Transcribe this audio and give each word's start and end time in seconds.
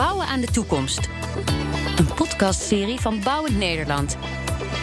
Bouwen 0.00 0.26
aan 0.26 0.40
de 0.40 0.46
toekomst. 0.46 1.08
Een 1.96 2.14
podcastserie 2.14 3.00
van 3.00 3.20
Bouwend 3.24 3.56
Nederland. 3.56 4.16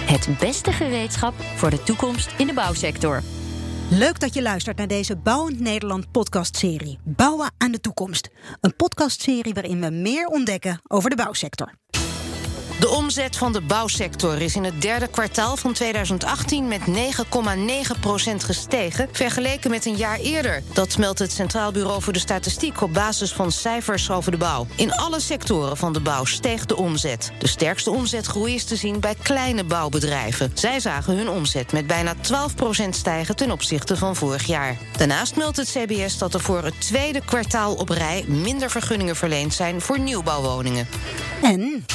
Het 0.06 0.30
beste 0.40 0.72
gereedschap 0.72 1.34
voor 1.56 1.70
de 1.70 1.84
toekomst 1.84 2.34
in 2.38 2.48
de 2.48 2.54
bouwsector. 2.54 3.22
Leuk 3.90 4.20
dat 4.20 4.34
je 4.34 4.42
luistert 4.42 4.78
naar 4.78 4.88
deze 4.88 5.16
Bouwend 5.16 5.60
Nederland 5.60 6.12
podcastserie. 6.12 7.00
Bouwen 7.04 7.52
aan 7.58 7.72
de 7.72 7.80
toekomst. 7.80 8.30
Een 8.62 8.76
podcastserie 8.76 9.54
waarin 9.54 9.82
we 9.82 9.90
meer 9.90 10.28
ontdekken 10.28 10.82
over 10.88 11.10
de 11.10 11.16
bouwsector. 11.16 11.74
De 12.80 12.90
omzet 12.90 13.38
van 13.38 13.54
de 13.54 13.62
bouwsector 13.62 14.42
is 14.42 14.56
in 14.56 14.64
het 14.64 14.82
derde 14.82 15.08
kwartaal 15.08 15.58
van 15.58 15.74
2018 15.74 16.68
met 16.68 16.82
9,9% 16.82 16.86
gestegen, 18.36 19.10
vergeleken 19.12 19.70
met 19.70 19.86
een 19.86 19.96
jaar 19.96 20.20
eerder. 20.20 20.64
Dat 20.74 20.98
meldt 20.98 21.20
het 21.20 21.32
Centraal 21.32 21.72
Bureau 21.72 22.02
voor 22.02 22.14
de 22.14 22.20
Statistiek 22.20 22.82
op 22.82 22.94
basis 22.94 23.34
van 23.34 23.52
cijfers 23.52 24.10
over 24.10 24.32
de 24.32 24.38
bouw. 24.38 24.68
In 24.76 24.94
alle 24.94 25.20
sectoren 25.20 25.78
van 25.78 25.94
de 25.94 26.00
bouw 26.00 26.26
steeg 26.26 26.66
de 26.66 26.76
omzet. 26.76 27.32
De 27.40 27.48
sterkste 27.48 27.92
omzetgroei 27.92 28.54
is 28.54 28.64
te 28.64 28.76
zien 28.76 29.00
bij 29.00 29.16
kleine 29.22 29.64
bouwbedrijven. 29.64 30.52
Zij 30.54 30.80
zagen 30.80 31.18
hun 31.18 31.30
omzet 31.30 31.72
met 31.72 31.88
bijna 31.88 32.16
12% 32.16 32.20
stijgen 32.90 33.36
ten 33.36 33.52
opzichte 33.52 33.98
van 33.98 34.16
vorig 34.16 34.46
jaar. 34.46 34.78
Daarnaast 34.98 35.36
meldt 35.36 35.58
het 35.58 35.70
CBS 35.70 36.18
dat 36.18 36.34
er 36.34 36.42
voor 36.42 36.64
het 36.64 36.82
tweede 36.82 37.22
kwartaal 37.26 37.74
op 37.74 37.90
rij 37.90 38.26
minder 38.28 38.70
vergunningen 38.70 39.16
verleend 39.16 39.54
zijn 39.54 39.82
voor 39.82 40.00
nieuwbouwwoningen. 40.00 40.88
En 41.42 41.86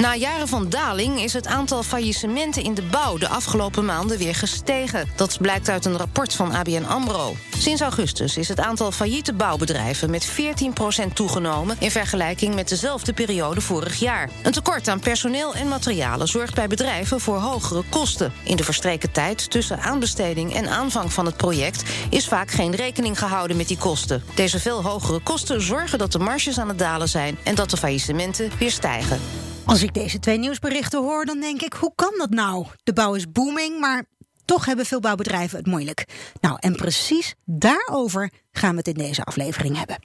na 0.00 0.14
jaren 0.14 0.48
van 0.48 0.68
daling 0.68 1.20
is 1.20 1.32
het 1.32 1.46
aantal 1.46 1.82
faillissementen 1.82 2.62
in 2.62 2.74
de 2.74 2.82
bouw 2.82 3.18
de 3.18 3.28
afgelopen 3.28 3.84
maanden 3.84 4.18
weer 4.18 4.34
gestegen. 4.34 5.08
Dat 5.16 5.38
blijkt 5.40 5.68
uit 5.68 5.84
een 5.84 5.96
rapport 5.96 6.34
van 6.34 6.52
ABN 6.52 6.84
Amro. 6.84 7.36
Sinds 7.58 7.80
augustus 7.80 8.36
is 8.36 8.48
het 8.48 8.60
aantal 8.60 8.92
failliete 8.92 9.32
bouwbedrijven 9.32 10.10
met 10.10 10.30
14% 10.30 11.12
toegenomen 11.14 11.76
in 11.78 11.90
vergelijking 11.90 12.54
met 12.54 12.68
dezelfde 12.68 13.12
periode 13.12 13.60
vorig 13.60 13.98
jaar. 13.98 14.30
Een 14.42 14.52
tekort 14.52 14.88
aan 14.88 15.00
personeel 15.00 15.54
en 15.54 15.68
materialen 15.68 16.28
zorgt 16.28 16.54
bij 16.54 16.66
bedrijven 16.66 17.20
voor 17.20 17.38
hogere 17.38 17.82
kosten. 17.88 18.32
In 18.44 18.56
de 18.56 18.64
verstreken 18.64 19.12
tijd 19.12 19.50
tussen 19.50 19.80
aanbesteding 19.80 20.54
en 20.54 20.68
aanvang 20.68 21.12
van 21.12 21.26
het 21.26 21.36
project 21.36 21.82
is 22.10 22.28
vaak 22.28 22.50
geen 22.50 22.74
rekening 22.74 23.18
gehouden 23.18 23.56
met 23.56 23.68
die 23.68 23.78
kosten. 23.78 24.22
Deze 24.34 24.60
veel 24.60 24.82
hogere 24.82 25.20
kosten 25.20 25.62
zorgen 25.62 25.98
dat 25.98 26.12
de 26.12 26.18
marges 26.18 26.58
aan 26.58 26.68
het 26.68 26.78
dalen 26.78 27.08
zijn 27.08 27.38
en 27.42 27.54
dat 27.54 27.70
de 27.70 27.76
faillissementen 27.76 28.50
weer 28.58 28.70
stijgen. 28.70 29.20
Als 29.64 29.82
ik 29.82 29.94
deze 29.94 30.18
twee 30.18 30.38
nieuwsberichten 30.38 31.00
hoor, 31.00 31.24
dan 31.24 31.40
denk 31.40 31.62
ik: 31.62 31.72
hoe 31.72 31.92
kan 31.94 32.14
dat 32.16 32.30
nou? 32.30 32.66
De 32.82 32.92
bouw 32.92 33.14
is 33.14 33.32
booming, 33.32 33.80
maar 33.80 34.04
toch 34.44 34.64
hebben 34.64 34.86
veel 34.86 35.00
bouwbedrijven 35.00 35.58
het 35.58 35.66
moeilijk. 35.66 36.04
Nou, 36.40 36.56
en 36.60 36.76
precies 36.76 37.34
daarover 37.44 38.30
gaan 38.52 38.70
we 38.70 38.76
het 38.76 38.88
in 38.88 38.94
deze 38.94 39.24
aflevering 39.24 39.76
hebben. 39.76 39.98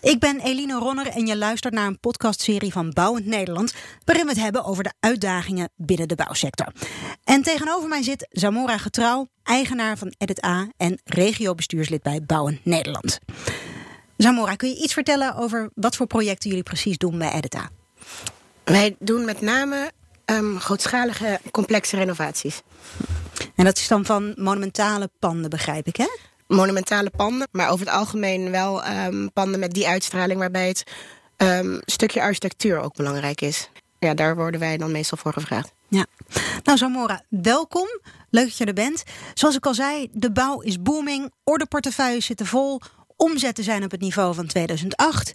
Ik 0.00 0.18
ben 0.18 0.40
Eline 0.40 0.78
Ronner 0.78 1.06
en 1.06 1.26
je 1.26 1.36
luistert 1.36 1.74
naar 1.74 1.86
een 1.86 2.00
podcastserie 2.00 2.72
van 2.72 2.90
Bouwend 2.90 3.26
Nederland, 3.26 3.74
waarin 4.04 4.24
we 4.24 4.30
het 4.30 4.40
hebben 4.40 4.64
over 4.64 4.82
de 4.82 4.92
uitdagingen 5.00 5.70
binnen 5.76 6.08
de 6.08 6.14
bouwsector. 6.14 6.72
En 7.24 7.42
tegenover 7.42 7.88
mij 7.88 8.02
zit 8.02 8.26
Zamora 8.30 8.78
Getrouw, 8.78 9.28
eigenaar 9.42 9.98
van 9.98 10.14
Edit 10.18 10.44
A 10.44 10.68
en 10.76 11.00
regiobestuurslid 11.04 12.02
bij 12.02 12.22
Bouwend 12.26 12.64
Nederland. 12.64 13.18
Zamora, 14.16 14.54
kun 14.54 14.68
je 14.68 14.82
iets 14.82 14.92
vertellen 14.92 15.34
over 15.34 15.70
wat 15.74 15.96
voor 15.96 16.06
projecten 16.06 16.48
jullie 16.48 16.64
precies 16.64 16.98
doen 16.98 17.18
bij 17.18 17.32
Edit 17.32 17.54
A? 17.54 17.70
Wij 18.64 18.96
doen 18.98 19.24
met 19.24 19.40
name 19.40 19.90
um, 20.26 20.60
grootschalige, 20.60 21.40
complexe 21.50 21.96
renovaties. 21.96 22.62
En 23.54 23.64
dat 23.64 23.78
is 23.78 23.88
dan 23.88 24.04
van 24.04 24.32
monumentale 24.36 25.10
panden, 25.18 25.50
begrijp 25.50 25.86
ik, 25.86 25.96
hè? 25.96 26.06
Monumentale 26.46 27.10
panden, 27.10 27.48
maar 27.52 27.70
over 27.70 27.86
het 27.86 27.94
algemeen 27.94 28.50
wel 28.50 28.86
um, 28.86 29.32
panden 29.32 29.60
met 29.60 29.72
die 29.72 29.88
uitstraling 29.88 30.38
waarbij 30.38 30.68
het 30.68 30.84
um, 31.36 31.80
stukje 31.84 32.20
architectuur 32.20 32.80
ook 32.80 32.96
belangrijk 32.96 33.40
is. 33.40 33.70
Ja, 33.98 34.14
daar 34.14 34.36
worden 34.36 34.60
wij 34.60 34.76
dan 34.76 34.92
meestal 34.92 35.18
voor 35.18 35.32
gevraagd. 35.32 35.72
Ja. 35.88 36.06
Nou, 36.62 36.78
Zamora, 36.78 37.22
welkom. 37.28 37.88
Leuk 38.30 38.44
dat 38.44 38.56
je 38.56 38.64
er 38.64 38.72
bent. 38.72 39.02
Zoals 39.34 39.56
ik 39.56 39.66
al 39.66 39.74
zei, 39.74 40.08
de 40.12 40.32
bouw 40.32 40.60
is 40.60 40.82
booming, 40.82 41.32
ordeportefeuilles 41.44 42.26
zitten 42.26 42.46
vol, 42.46 42.80
omzetten 43.16 43.64
zijn 43.64 43.84
op 43.84 43.90
het 43.90 44.00
niveau 44.00 44.34
van 44.34 44.46
2008. 44.46 45.34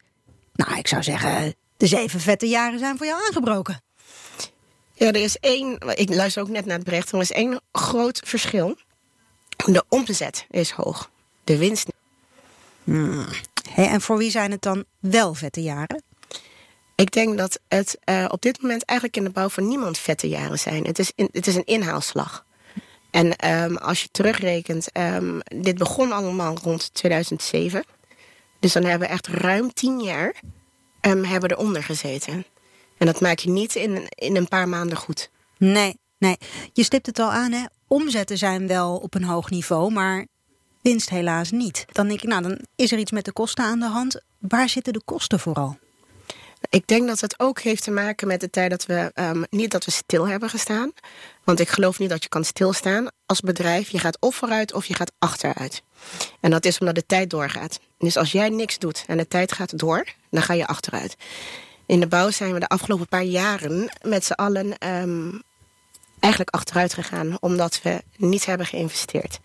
Nou, 0.54 0.78
ik 0.78 0.88
zou 0.88 1.04
zeggen, 1.04 1.56
de 1.78 1.88
zeven 1.88 2.20
vette 2.20 2.48
jaren 2.48 2.80
zijn 2.80 2.98
voor 2.98 3.06
jou 3.06 3.26
aangebroken. 3.26 3.82
Ja, 4.94 5.08
er 5.08 5.16
is 5.16 5.38
één, 5.38 5.80
ik 5.96 6.14
luister 6.14 6.42
ook 6.42 6.50
net 6.50 6.66
naar 6.66 6.76
het 6.76 6.86
bericht, 6.86 7.12
er 7.12 7.20
is 7.20 7.32
één 7.32 7.62
groot 7.72 8.22
verschil. 8.26 8.78
De 9.66 9.84
omzet 9.90 10.46
is 10.50 10.72
hoog, 10.72 11.12
de 11.44 11.58
winst. 11.58 11.88
Hmm. 12.84 13.26
en 13.76 14.02
voor 14.02 14.18
wie 14.18 14.32
zijn 14.32 14.52
het 14.52 14.62
dan 14.62 14.86
wel 15.00 15.34
vette 15.34 15.62
jaren? 15.62 16.04
Ik 16.96 17.12
denk 17.12 17.38
dat 17.38 17.60
het 17.68 17.98
uh, 18.06 18.26
op 18.30 18.42
dit 18.42 18.62
moment 18.62 18.84
eigenlijk 18.84 19.18
in 19.20 19.24
de 19.24 19.30
bouw 19.30 19.50
voor 19.50 19.64
niemand 19.64 19.98
vette 19.98 20.28
jaren 20.28 20.60
zijn. 20.60 20.86
Het 20.86 21.00
is, 21.00 21.12
in, 21.16 21.30
het 21.32 21.48
is 21.48 21.56
een 21.56 21.66
inhaalslag. 21.66 22.46
En 23.12 23.50
um, 23.64 23.78
als 23.78 24.02
je 24.02 24.10
terugrekent, 24.12 24.98
um, 24.98 25.40
dit 25.44 25.78
begon 25.78 26.12
allemaal 26.12 26.58
rond 26.64 26.94
2007. 26.94 27.84
Dus 28.60 28.74
dan 28.74 28.84
hebben 28.84 29.08
we 29.08 29.14
echt 29.14 29.28
ruim 29.28 29.74
tien 29.74 30.00
jaar 30.00 30.36
um, 31.02 31.24
hebben 31.24 31.52
eronder 31.52 31.84
gezeten. 31.84 32.46
En 32.98 33.06
dat 33.06 33.22
maak 33.22 33.40
je 33.40 33.50
niet 33.50 33.76
in, 33.76 34.08
in 34.10 34.36
een 34.36 34.48
paar 34.48 34.70
maanden 34.70 34.98
goed. 34.98 35.30
Nee, 35.58 36.00
nee. 36.18 36.38
Je 36.74 36.84
stipt 36.84 37.06
het 37.06 37.20
al 37.20 37.32
aan, 37.32 37.52
hè? 37.52 37.66
Omzetten 37.88 38.38
zijn 38.38 38.68
wel 38.68 38.98
op 38.98 39.14
een 39.14 39.24
hoog 39.24 39.50
niveau, 39.50 39.92
maar 39.92 40.26
winst 40.82 41.10
helaas 41.10 41.52
niet. 41.52 41.86
Dan 41.92 42.08
denk 42.08 42.22
ik, 42.22 42.30
nou, 42.30 42.42
dan 42.42 42.60
is 42.76 42.92
er 42.92 42.98
iets 42.98 43.12
met 43.12 43.26
de 43.26 43.32
kosten 43.32 43.64
aan 43.64 43.80
de 43.80 43.86
hand. 43.86 44.22
Waar 44.40 44.70
zitten 44.70 44.94
de 44.94 45.02
kosten 45.06 45.40
vooral? 45.40 45.78
Ik 46.70 46.88
denk 46.88 47.08
dat 47.08 47.22
het 47.22 47.40
ook 47.40 47.60
heeft 47.60 47.84
te 47.84 47.92
maken 47.92 48.28
met 48.28 48.40
de 48.40 48.50
tijd 48.50 48.70
dat 48.70 48.86
we 48.86 49.12
um, 49.16 49.46
niet 49.50 49.72
dat 49.72 49.86
we 49.86 49.92
stil 49.92 50.28
hebben 50.28 50.50
gestaan. 50.50 50.92
Want 51.44 51.60
ik 51.60 51.70
geloof 51.70 52.00
niet 52.00 52.10
dat 52.10 52.24
je 52.24 52.30
kan 52.30 52.44
stilstaan 52.44 53.08
als 53.26 53.42
bedrijf. 53.42 53.90
Je 53.90 54.00
gaat 54.00 54.18
of 54.20 54.36
vooruit 54.36 54.74
of 54.74 54.86
je 54.86 54.94
gaat 54.94 55.12
achteruit. 55.20 55.82
En 56.40 56.52
dat 56.52 56.66
is 56.66 56.78
omdat 56.78 56.96
de 56.96 57.06
tijd 57.06 57.30
doorgaat. 57.30 57.80
Dus 57.98 58.18
als 58.18 58.32
jij 58.32 58.50
niks 58.50 58.78
doet 58.78 59.04
en 59.08 59.18
de 59.18 59.28
tijd 59.28 59.52
gaat 59.52 59.80
door, 59.80 60.06
dan 60.30 60.42
ga 60.42 60.54
je 60.54 60.68
achteruit. 60.68 61.16
In 61.86 62.00
de 62.00 62.08
bouw 62.08 62.30
zijn 62.30 62.54
we 62.54 62.60
de 62.60 62.68
afgelopen 62.68 63.08
paar 63.08 63.24
jaren 63.24 63.90
met 64.02 64.26
z'n 64.26 64.34
allen 64.34 64.88
um, 64.88 65.44
eigenlijk 66.20 66.56
achteruit 66.56 66.94
gegaan, 66.94 67.38
omdat 67.40 67.82
we 67.84 68.04
niet 68.18 68.46
hebben 68.46 68.66
geïnvesteerd. 68.66 69.40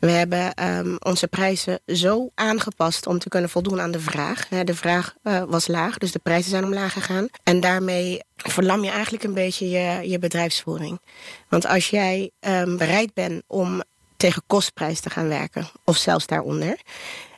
We 0.00 0.10
hebben 0.10 0.68
um, 0.68 0.96
onze 0.98 1.28
prijzen 1.28 1.80
zo 1.86 2.30
aangepast 2.34 3.06
om 3.06 3.18
te 3.18 3.28
kunnen 3.28 3.50
voldoen 3.50 3.80
aan 3.80 3.90
de 3.90 4.00
vraag. 4.00 4.48
De 4.48 4.74
vraag 4.74 5.14
uh, 5.24 5.42
was 5.48 5.66
laag, 5.66 5.98
dus 5.98 6.12
de 6.12 6.18
prijzen 6.18 6.50
zijn 6.50 6.64
omlaag 6.64 6.92
gegaan. 6.92 7.28
En 7.42 7.60
daarmee 7.60 8.20
verlam 8.36 8.84
je 8.84 8.90
eigenlijk 8.90 9.24
een 9.24 9.34
beetje 9.34 9.70
je, 9.70 10.08
je 10.08 10.18
bedrijfsvoering. 10.18 11.00
Want 11.48 11.66
als 11.66 11.90
jij 11.90 12.30
um, 12.40 12.76
bereid 12.76 13.14
bent 13.14 13.42
om 13.46 13.82
tegen 14.16 14.42
kostprijs 14.46 15.00
te 15.00 15.10
gaan 15.10 15.28
werken, 15.28 15.70
of 15.84 15.96
zelfs 15.96 16.26
daaronder, 16.26 16.80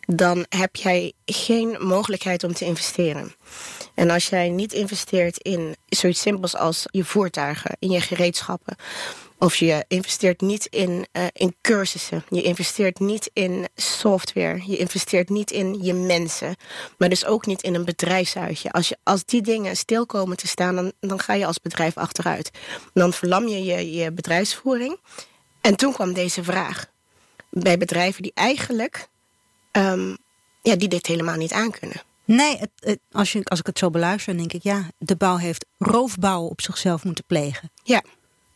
dan 0.06 0.46
heb 0.48 0.76
jij 0.76 1.12
geen 1.24 1.76
mogelijkheid 1.80 2.44
om 2.44 2.54
te 2.54 2.64
investeren. 2.64 3.34
En 3.94 4.10
als 4.10 4.28
jij 4.28 4.48
niet 4.48 4.72
investeert 4.72 5.38
in 5.38 5.76
zoiets 5.88 6.20
simpels 6.20 6.56
als 6.56 6.84
je 6.90 7.04
voertuigen, 7.04 7.76
in 7.78 7.90
je 7.90 8.00
gereedschappen, 8.00 8.76
of 9.42 9.56
je 9.56 9.84
investeert 9.88 10.40
niet 10.40 10.66
in, 10.66 11.06
uh, 11.12 11.26
in 11.32 11.54
cursussen. 11.60 12.24
Je 12.28 12.42
investeert 12.42 12.98
niet 12.98 13.30
in 13.32 13.68
software. 13.74 14.62
Je 14.66 14.76
investeert 14.76 15.28
niet 15.28 15.50
in 15.50 15.82
je 15.82 15.94
mensen. 15.94 16.56
Maar 16.98 17.08
dus 17.08 17.24
ook 17.24 17.46
niet 17.46 17.62
in 17.62 17.74
een 17.74 17.84
bedrijfsuitje. 17.84 18.72
Als, 18.72 18.88
je, 18.88 18.96
als 19.02 19.24
die 19.24 19.42
dingen 19.42 19.76
stil 19.76 20.06
komen 20.06 20.36
te 20.36 20.46
staan, 20.46 20.74
dan, 20.74 20.92
dan 21.00 21.20
ga 21.20 21.34
je 21.34 21.46
als 21.46 21.60
bedrijf 21.60 21.96
achteruit. 21.96 22.50
Dan 22.94 23.12
verlam 23.12 23.48
je, 23.48 23.64
je 23.64 23.92
je 23.92 24.12
bedrijfsvoering. 24.12 25.00
En 25.60 25.76
toen 25.76 25.92
kwam 25.92 26.12
deze 26.12 26.44
vraag. 26.44 26.86
Bij 27.50 27.78
bedrijven 27.78 28.22
die 28.22 28.32
eigenlijk 28.34 29.08
um, 29.72 30.16
ja, 30.62 30.76
die 30.76 30.88
dit 30.88 31.06
helemaal 31.06 31.36
niet 31.36 31.52
aankunnen. 31.52 32.02
Nee, 32.24 32.58
het, 32.76 32.98
als, 33.12 33.32
je, 33.32 33.44
als 33.44 33.58
ik 33.58 33.66
het 33.66 33.78
zo 33.78 33.90
beluister, 33.90 34.36
denk 34.36 34.52
ik 34.52 34.62
ja, 34.62 34.90
de 34.98 35.16
bouw 35.16 35.36
heeft 35.36 35.66
roofbouw 35.78 36.42
op 36.42 36.60
zichzelf 36.60 37.04
moeten 37.04 37.24
plegen. 37.26 37.70
Ja. 37.82 38.02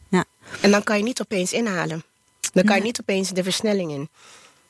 Ja. 0.08 0.24
En 0.60 0.70
dan 0.70 0.82
kan 0.82 0.96
je 0.96 1.02
niet 1.02 1.20
opeens 1.20 1.52
inhalen. 1.52 2.04
Dan 2.52 2.64
kan 2.64 2.76
je 2.76 2.82
niet 2.82 3.00
opeens 3.00 3.30
de 3.30 3.42
versnelling 3.42 3.90
in. 3.90 4.08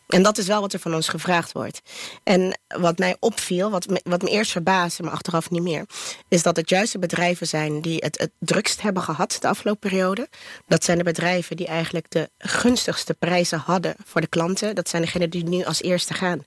En 0.07 0.23
dat 0.23 0.39
is 0.39 0.47
wel 0.47 0.61
wat 0.61 0.73
er 0.73 0.79
van 0.79 0.95
ons 0.95 1.09
gevraagd 1.09 1.53
wordt. 1.53 1.83
En 2.23 2.59
wat 2.69 2.99
mij 2.99 3.17
opviel, 3.21 3.71
wat 3.71 3.87
me, 3.87 4.01
wat 4.05 4.23
me 4.23 4.31
eerst 4.31 4.51
verbaasde, 4.51 5.03
maar 5.03 5.13
achteraf 5.13 5.51
niet 5.51 5.63
meer, 5.63 5.85
is 6.29 6.43
dat 6.43 6.57
het 6.57 6.69
juist 6.69 6.93
de 6.93 6.99
bedrijven 6.99 7.47
zijn 7.47 7.81
die 7.81 7.97
het, 7.99 8.19
het 8.19 8.31
drukst 8.39 8.83
hebben 8.83 9.03
gehad 9.03 9.37
de 9.41 9.49
afgelopen 9.49 9.91
periode. 9.91 10.29
Dat 10.67 10.85
zijn 10.85 10.99
de 10.99 11.05
bedrijven 11.05 11.57
die 11.57 11.67
eigenlijk 11.67 12.07
de 12.09 12.31
gunstigste 12.39 13.15
prijzen 13.15 13.59
hadden 13.59 13.95
voor 14.05 14.21
de 14.21 14.27
klanten. 14.27 14.75
Dat 14.75 14.89
zijn 14.89 15.03
degenen 15.03 15.31
die 15.31 15.45
nu 15.45 15.65
als 15.65 15.83
eerste 15.83 16.15
gaan. 16.15 16.45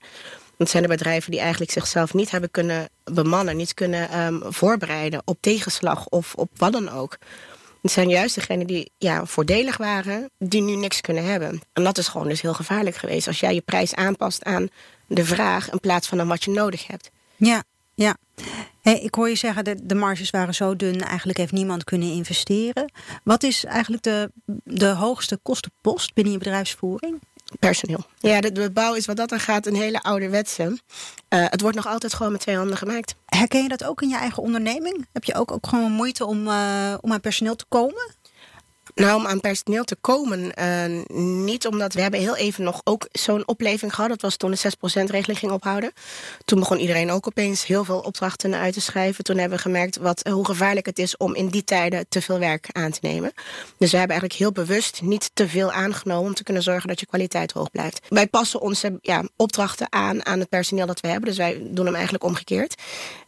Dat 0.56 0.70
zijn 0.70 0.82
de 0.82 0.88
bedrijven 0.88 1.30
die 1.30 1.40
eigenlijk 1.40 1.70
zichzelf 1.70 2.14
niet 2.14 2.30
hebben 2.30 2.50
kunnen 2.50 2.88
bemannen, 3.04 3.56
niet 3.56 3.74
kunnen 3.74 4.20
um, 4.20 4.42
voorbereiden 4.52 5.22
op 5.24 5.38
tegenslag 5.40 6.06
of 6.06 6.34
op 6.34 6.50
wat 6.56 6.72
dan 6.72 6.90
ook. 6.90 7.18
Het 7.82 7.90
zijn 7.90 8.08
juist 8.08 8.34
degenen 8.34 8.66
die 8.66 8.90
ja, 8.98 9.26
voordelig 9.26 9.76
waren, 9.76 10.30
die 10.38 10.62
nu 10.62 10.76
niks 10.76 11.00
kunnen 11.00 11.24
hebben. 11.24 11.60
En 11.72 11.84
dat 11.84 11.98
is 11.98 12.08
gewoon 12.08 12.28
dus 12.28 12.40
heel 12.40 12.54
gevaarlijk 12.54 12.96
geweest. 12.96 13.26
Als 13.26 13.40
jij 13.40 13.54
je 13.54 13.60
prijs 13.60 13.94
aanpast 13.94 14.44
aan 14.44 14.68
de 15.06 15.24
vraag 15.24 15.70
in 15.70 15.80
plaats 15.80 16.08
van 16.08 16.20
aan 16.20 16.28
wat 16.28 16.44
je 16.44 16.50
nodig 16.50 16.86
hebt. 16.86 17.10
Ja, 17.36 17.62
ja. 17.94 18.16
Ik 18.82 19.14
hoor 19.14 19.28
je 19.28 19.34
zeggen, 19.34 19.64
de, 19.64 19.76
de 19.82 19.94
marges 19.94 20.30
waren 20.30 20.54
zo 20.54 20.76
dun, 20.76 21.00
eigenlijk 21.00 21.38
heeft 21.38 21.52
niemand 21.52 21.84
kunnen 21.84 22.12
investeren. 22.12 22.92
Wat 23.24 23.42
is 23.42 23.64
eigenlijk 23.64 24.02
de, 24.02 24.30
de 24.64 24.88
hoogste 24.88 25.38
kostenpost 25.42 26.14
binnen 26.14 26.32
je 26.32 26.38
bedrijfsvoering? 26.38 27.20
Personeel. 27.58 28.04
Ja, 28.18 28.40
de, 28.40 28.52
de 28.52 28.70
bouw 28.70 28.94
is 28.94 29.06
wat 29.06 29.16
dat 29.16 29.28
dan 29.28 29.40
gaat 29.40 29.66
een 29.66 29.74
hele 29.74 30.02
ouderwetse. 30.02 30.62
Uh, 30.64 30.74
het 31.28 31.60
wordt 31.60 31.76
nog 31.76 31.86
altijd 31.86 32.14
gewoon 32.14 32.32
met 32.32 32.40
twee 32.40 32.56
handen 32.56 32.76
gemaakt. 32.76 33.14
Herken 33.26 33.62
je 33.62 33.68
dat 33.68 33.84
ook 33.84 34.02
in 34.02 34.08
je 34.08 34.16
eigen 34.16 34.42
onderneming? 34.42 35.06
Heb 35.12 35.24
je 35.24 35.34
ook, 35.34 35.52
ook 35.52 35.66
gewoon 35.66 35.92
moeite 35.92 36.24
om, 36.26 36.46
uh, 36.46 36.94
om 37.00 37.12
aan 37.12 37.20
personeel 37.20 37.56
te 37.56 37.64
komen? 37.68 38.14
Nou, 38.94 39.16
om 39.16 39.26
aan 39.26 39.40
personeel 39.40 39.84
te 39.84 39.96
komen, 40.00 40.52
uh, 40.58 41.02
niet 41.44 41.66
omdat 41.66 41.92
we 41.92 42.00
hebben 42.00 42.20
heel 42.20 42.36
even 42.36 42.64
nog 42.64 42.80
ook 42.84 43.08
zo'n 43.12 43.46
opleving 43.46 43.94
gehad. 43.94 44.10
Dat 44.10 44.20
was 44.20 44.36
toen 44.36 44.50
de 44.50 44.56
6%-regeling 44.56 45.38
ging 45.38 45.52
ophouden. 45.52 45.92
Toen 46.44 46.58
begon 46.58 46.78
iedereen 46.78 47.10
ook 47.10 47.26
opeens 47.26 47.66
heel 47.66 47.84
veel 47.84 47.98
opdrachten 48.00 48.54
uit 48.54 48.74
te 48.74 48.80
schrijven. 48.80 49.24
Toen 49.24 49.38
hebben 49.38 49.56
we 49.56 49.62
gemerkt 49.62 49.96
wat, 49.96 50.28
hoe 50.28 50.44
gevaarlijk 50.44 50.86
het 50.86 50.98
is 50.98 51.16
om 51.16 51.34
in 51.34 51.48
die 51.48 51.64
tijden 51.64 52.08
te 52.08 52.22
veel 52.22 52.38
werk 52.38 52.68
aan 52.72 52.90
te 52.90 52.98
nemen. 53.02 53.32
Dus 53.78 53.90
we 53.90 53.98
hebben 53.98 54.16
eigenlijk 54.18 54.40
heel 54.40 54.52
bewust 54.52 55.02
niet 55.02 55.30
te 55.34 55.48
veel 55.48 55.72
aangenomen 55.72 56.28
om 56.28 56.34
te 56.34 56.42
kunnen 56.44 56.62
zorgen 56.62 56.88
dat 56.88 57.00
je 57.00 57.06
kwaliteit 57.06 57.52
hoog 57.52 57.70
blijft. 57.70 58.00
Wij 58.08 58.26
passen 58.26 58.60
onze 58.60 58.98
ja, 59.02 59.24
opdrachten 59.36 59.92
aan 59.92 60.26
aan 60.26 60.38
het 60.38 60.48
personeel 60.48 60.86
dat 60.86 61.00
we 61.00 61.08
hebben. 61.08 61.28
Dus 61.28 61.38
wij 61.38 61.62
doen 61.70 61.84
hem 61.84 61.94
eigenlijk 61.94 62.24
omgekeerd. 62.24 62.74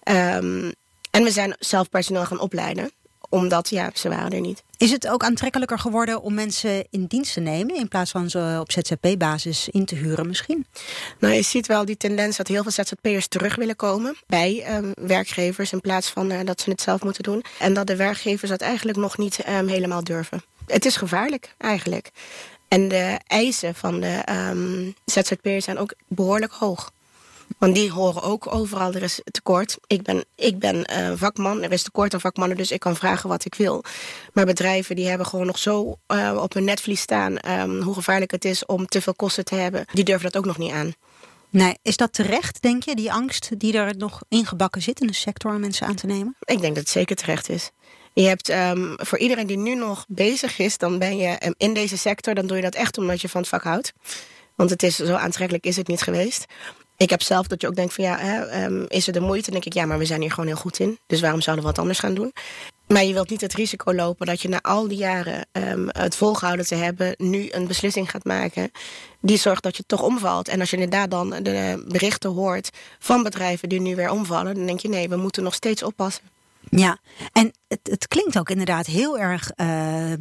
Um, 0.05 0.73
en 1.11 1.23
we 1.23 1.31
zijn 1.31 1.56
zelf 1.59 1.88
personeel 1.88 2.25
gaan 2.25 2.41
opleiden 2.41 2.91
omdat, 3.32 3.69
ja, 3.69 3.90
ze 3.94 4.08
waren 4.08 4.31
er 4.31 4.40
niet. 4.40 4.62
Is 4.76 4.90
het 4.90 5.08
ook 5.08 5.25
aantrekkelijker 5.25 5.79
geworden 5.79 6.23
om 6.23 6.34
mensen 6.34 6.87
in 6.90 7.05
dienst 7.05 7.32
te 7.32 7.40
nemen... 7.40 7.76
in 7.76 7.88
plaats 7.88 8.11
van 8.11 8.31
ze 8.31 8.56
op 8.61 8.73
ZZP-basis 8.73 9.69
in 9.69 9.84
te 9.84 9.94
huren 9.94 10.26
misschien? 10.26 10.67
Nou, 11.19 11.34
je 11.34 11.43
ziet 11.43 11.67
wel 11.67 11.84
die 11.84 11.96
tendens 11.96 12.37
dat 12.37 12.49
heel 12.49 12.62
veel 12.62 12.84
ZZP'ers 12.84 13.26
terug 13.26 13.55
willen 13.55 13.76
komen... 13.76 14.17
bij 14.26 14.76
um, 14.76 14.93
werkgevers 14.94 15.73
in 15.73 15.81
plaats 15.81 16.08
van 16.08 16.32
uh, 16.32 16.38
dat 16.44 16.61
ze 16.61 16.70
het 16.70 16.81
zelf 16.81 17.02
moeten 17.02 17.23
doen. 17.23 17.44
En 17.58 17.75
dat 17.75 17.87
de 17.87 17.96
werkgevers 17.96 18.50
dat 18.50 18.61
eigenlijk 18.61 18.99
nog 18.99 19.19
niet 19.19 19.38
um, 19.49 19.69
helemaal 19.69 20.05
durven. 20.05 20.44
Het 20.67 20.85
is 20.85 20.96
gevaarlijk 20.96 21.55
eigenlijk. 21.58 22.11
En 22.69 22.88
de 22.88 23.19
eisen 23.26 23.75
van 23.75 24.00
de 24.00 24.23
um, 24.50 24.94
ZZP'ers 25.05 25.64
zijn 25.64 25.78
ook 25.78 25.94
behoorlijk 26.08 26.52
hoog. 26.52 26.93
Want 27.58 27.75
die 27.75 27.90
horen 27.90 28.22
ook 28.22 28.54
overal, 28.54 28.93
er 28.93 29.02
is 29.02 29.20
tekort. 29.25 29.76
Ik 29.87 30.02
ben, 30.02 30.25
ik 30.37 30.58
ben 30.58 30.76
uh, 30.76 31.12
vakman, 31.14 31.62
er 31.62 31.72
is 31.72 31.82
tekort 31.82 32.14
aan 32.14 32.20
vakmannen, 32.20 32.56
dus 32.56 32.70
ik 32.70 32.81
kan 32.81 32.96
vragen 32.96 33.28
wat 33.28 33.44
ik 33.44 33.54
wil. 33.54 33.84
Maar 34.32 34.46
bedrijven 34.46 34.96
die 34.96 35.08
hebben 35.08 35.26
gewoon 35.26 35.46
nog 35.46 35.58
zo 35.58 35.99
uh, 36.08 36.38
op 36.43 36.52
hun 36.52 36.64
netvlies 36.64 37.00
staan... 37.00 37.50
Um, 37.50 37.81
hoe 37.81 37.94
gevaarlijk 37.94 38.31
het 38.31 38.44
is 38.44 38.66
om 38.66 38.87
te 38.87 39.00
veel 39.00 39.14
kosten 39.14 39.44
te 39.44 39.54
hebben. 39.54 39.84
Die 39.93 40.04
durven 40.04 40.25
dat 40.31 40.37
ook 40.37 40.46
nog 40.46 40.58
niet 40.58 40.72
aan. 40.72 40.94
Nee, 41.50 41.78
is 41.82 41.96
dat 41.96 42.12
terecht, 42.12 42.62
denk 42.62 42.82
je, 42.82 42.94
die 42.94 43.12
angst 43.12 43.50
die 43.60 43.72
er 43.72 43.96
nog 43.96 44.22
ingebakken 44.28 44.82
zit 44.82 45.00
in 45.00 45.06
de 45.06 45.14
sector 45.14 45.54
om 45.54 45.60
mensen 45.60 45.87
aan 45.87 45.94
te 45.94 46.06
nemen? 46.06 46.37
Ik 46.40 46.60
denk 46.60 46.75
dat 46.75 46.84
het 46.84 46.88
zeker 46.88 47.16
terecht 47.16 47.49
is. 47.49 47.70
Je 48.12 48.22
hebt 48.22 48.49
um, 48.49 48.94
voor 48.96 49.19
iedereen 49.19 49.46
die 49.46 49.58
nu 49.58 49.75
nog 49.75 50.04
bezig 50.08 50.58
is, 50.58 50.78
dan 50.78 50.99
ben 50.99 51.16
je 51.16 51.37
um, 51.46 51.54
in 51.56 51.75
deze 51.75 51.99
sector, 51.99 52.34
dan 52.34 52.46
doe 52.46 52.56
je 52.56 52.62
dat 52.62 52.75
echt 52.75 52.99
omdat 52.99 53.20
je 53.20 53.28
van 53.28 53.40
het 53.40 53.50
vak 53.50 53.62
houdt. 53.62 53.93
Want 54.54 54.70
het 54.70 54.82
is 54.82 54.96
zo 54.96 55.14
aantrekkelijk 55.14 55.64
is 55.64 55.76
het 55.76 55.88
niet 55.88 56.02
geweest. 56.02 56.44
Ik 57.02 57.10
heb 57.10 57.22
zelf 57.22 57.46
dat 57.46 57.60
je 57.60 57.66
ook 57.66 57.75
denkt 57.75 57.94
van 57.94 58.04
ja, 58.04 58.19
hè, 58.19 58.64
um, 58.64 58.84
is 58.88 59.06
het 59.06 59.14
de 59.14 59.20
moeite? 59.20 59.50
Dan 59.50 59.52
denk 59.60 59.64
ik 59.64 59.72
ja, 59.72 59.87
maar 59.87 59.99
we 59.99 60.04
zijn 60.04 60.20
hier 60.20 60.31
gewoon 60.31 60.46
heel 60.46 60.56
goed 60.56 60.78
in. 60.78 60.99
Dus 61.06 61.20
waarom 61.20 61.40
zouden 61.40 61.64
we 61.64 61.70
wat 61.70 61.81
anders 61.81 61.99
gaan 61.99 62.14
doen? 62.14 62.32
Maar 62.87 63.04
je 63.04 63.12
wilt 63.12 63.31
niet 63.31 63.40
het 63.40 63.54
risico 63.54 63.94
lopen 63.94 64.26
dat 64.26 64.40
je 64.40 64.49
na 64.49 64.60
al 64.60 64.88
die 64.88 64.99
jaren 64.99 65.46
um, 65.52 65.88
het 65.88 66.16
volgehouden 66.16 66.66
te 66.66 66.75
hebben... 66.75 67.14
nu 67.16 67.49
een 67.50 67.66
beslissing 67.66 68.10
gaat 68.10 68.25
maken 68.25 68.70
die 69.20 69.38
zorgt 69.38 69.62
dat 69.62 69.76
je 69.76 69.84
toch 69.87 70.02
omvalt. 70.02 70.49
En 70.49 70.60
als 70.60 70.70
je 70.70 70.76
inderdaad 70.76 71.10
dan 71.10 71.31
de 71.31 71.84
berichten 71.88 72.31
hoort 72.31 72.70
van 72.99 73.22
bedrijven 73.22 73.69
die 73.69 73.81
nu 73.81 73.94
weer 73.94 74.10
omvallen... 74.10 74.54
dan 74.54 74.66
denk 74.66 74.81
je 74.81 74.88
nee, 74.88 75.08
we 75.08 75.16
moeten 75.16 75.43
nog 75.43 75.54
steeds 75.54 75.82
oppassen. 75.82 76.25
Ja, 76.70 76.99
en 77.32 77.53
het, 77.69 77.81
het, 77.82 78.09
klinkt 78.09 78.38
ook 78.38 78.50
inderdaad 78.50 78.87
heel 78.87 79.19
erg 79.19 79.50
uh, 79.56 80.12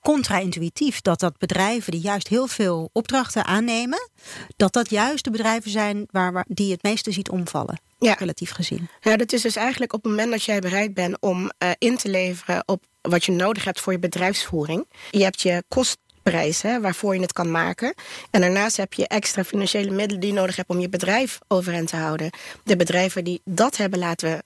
contra-intuïtief 0.00 1.00
dat 1.00 1.20
dat 1.20 1.38
bedrijven 1.38 1.92
die 1.92 2.00
juist 2.00 2.28
heel 2.28 2.46
veel 2.46 2.90
opdrachten 2.92 3.44
aannemen, 3.44 4.10
dat 4.56 4.72
dat 4.72 4.90
juist 4.90 5.24
de 5.24 5.30
bedrijven 5.30 5.70
zijn 5.70 6.06
waar, 6.10 6.32
waar 6.32 6.44
die 6.48 6.72
het 6.72 6.82
meeste 6.82 7.12
ziet 7.12 7.30
omvallen. 7.30 7.80
Ja. 7.98 8.14
Relatief 8.18 8.50
gezien. 8.50 8.88
Ja, 9.00 9.16
dat 9.16 9.32
is 9.32 9.42
dus 9.42 9.56
eigenlijk 9.56 9.92
op 9.92 10.02
het 10.02 10.12
moment 10.12 10.30
dat 10.30 10.42
jij 10.42 10.60
bereid 10.60 10.94
bent 10.94 11.20
om 11.20 11.42
uh, 11.42 11.70
in 11.78 11.96
te 11.96 12.08
leveren 12.08 12.62
op 12.66 12.84
wat 13.00 13.24
je 13.24 13.32
nodig 13.32 13.64
hebt 13.64 13.80
voor 13.80 13.92
je 13.92 13.98
bedrijfsvoering. 13.98 14.86
Je 15.10 15.22
hebt 15.22 15.42
je 15.42 15.64
kostprijs 15.68 16.62
hè, 16.62 16.80
waarvoor 16.80 17.14
je 17.14 17.20
het 17.20 17.32
kan 17.32 17.50
maken. 17.50 17.94
En 18.30 18.40
daarnaast 18.40 18.76
heb 18.76 18.92
je 18.92 19.08
extra 19.08 19.44
financiële 19.44 19.90
middelen 19.90 20.20
die 20.20 20.32
je 20.32 20.38
nodig 20.38 20.56
hebt 20.56 20.68
om 20.68 20.80
je 20.80 20.88
bedrijf 20.88 21.38
overeind 21.48 21.88
te 21.88 21.96
houden. 21.96 22.30
De 22.64 22.76
bedrijven 22.76 23.24
die 23.24 23.40
dat 23.44 23.76
hebben 23.76 23.98
laten 23.98 24.42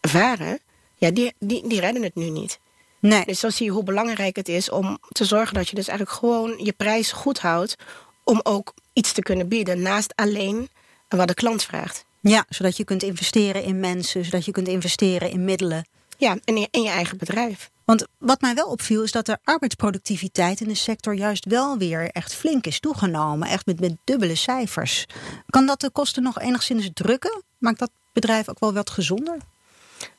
varen, 0.00 0.58
ja, 0.96 1.10
die, 1.10 1.34
die, 1.38 1.68
die 1.68 1.80
redden 1.80 2.02
het 2.02 2.14
nu 2.14 2.30
niet. 2.30 2.58
Nee. 3.00 3.24
Dus 3.24 3.40
zo 3.40 3.50
zie 3.50 3.66
je 3.66 3.72
hoe 3.72 3.82
belangrijk 3.82 4.36
het 4.36 4.48
is 4.48 4.70
om 4.70 4.98
te 5.08 5.24
zorgen 5.24 5.54
dat 5.54 5.68
je 5.68 5.74
dus 5.74 5.88
eigenlijk 5.88 6.18
gewoon 6.18 6.58
je 6.64 6.72
prijs 6.72 7.12
goed 7.12 7.38
houdt. 7.38 7.76
Om 8.24 8.40
ook 8.42 8.74
iets 8.92 9.12
te 9.12 9.22
kunnen 9.22 9.48
bieden 9.48 9.82
naast 9.82 10.12
alleen 10.14 10.68
wat 11.08 11.28
de 11.28 11.34
klant 11.34 11.62
vraagt. 11.62 12.04
Ja, 12.20 12.44
zodat 12.48 12.76
je 12.76 12.84
kunt 12.84 13.02
investeren 13.02 13.62
in 13.62 13.80
mensen, 13.80 14.24
zodat 14.24 14.44
je 14.44 14.52
kunt 14.52 14.68
investeren 14.68 15.30
in 15.30 15.44
middelen. 15.44 15.86
Ja, 16.18 16.36
in 16.44 16.56
je, 16.56 16.68
in 16.70 16.82
je 16.82 16.88
eigen 16.88 17.18
bedrijf. 17.18 17.70
Want 17.84 18.06
wat 18.18 18.40
mij 18.40 18.54
wel 18.54 18.66
opviel 18.66 19.02
is 19.02 19.12
dat 19.12 19.26
de 19.26 19.38
arbeidsproductiviteit 19.44 20.60
in 20.60 20.68
de 20.68 20.74
sector 20.74 21.14
juist 21.14 21.44
wel 21.44 21.78
weer 21.78 22.10
echt 22.10 22.34
flink 22.34 22.66
is 22.66 22.80
toegenomen. 22.80 23.48
Echt 23.48 23.66
met, 23.66 23.80
met 23.80 23.96
dubbele 24.04 24.34
cijfers. 24.34 25.06
Kan 25.46 25.66
dat 25.66 25.80
de 25.80 25.90
kosten 25.90 26.22
nog 26.22 26.40
enigszins 26.40 26.90
drukken? 26.94 27.42
Maakt 27.58 27.78
dat 27.78 27.90
bedrijf 28.12 28.48
ook 28.48 28.58
wel 28.58 28.72
wat 28.72 28.90
gezonder? 28.90 29.36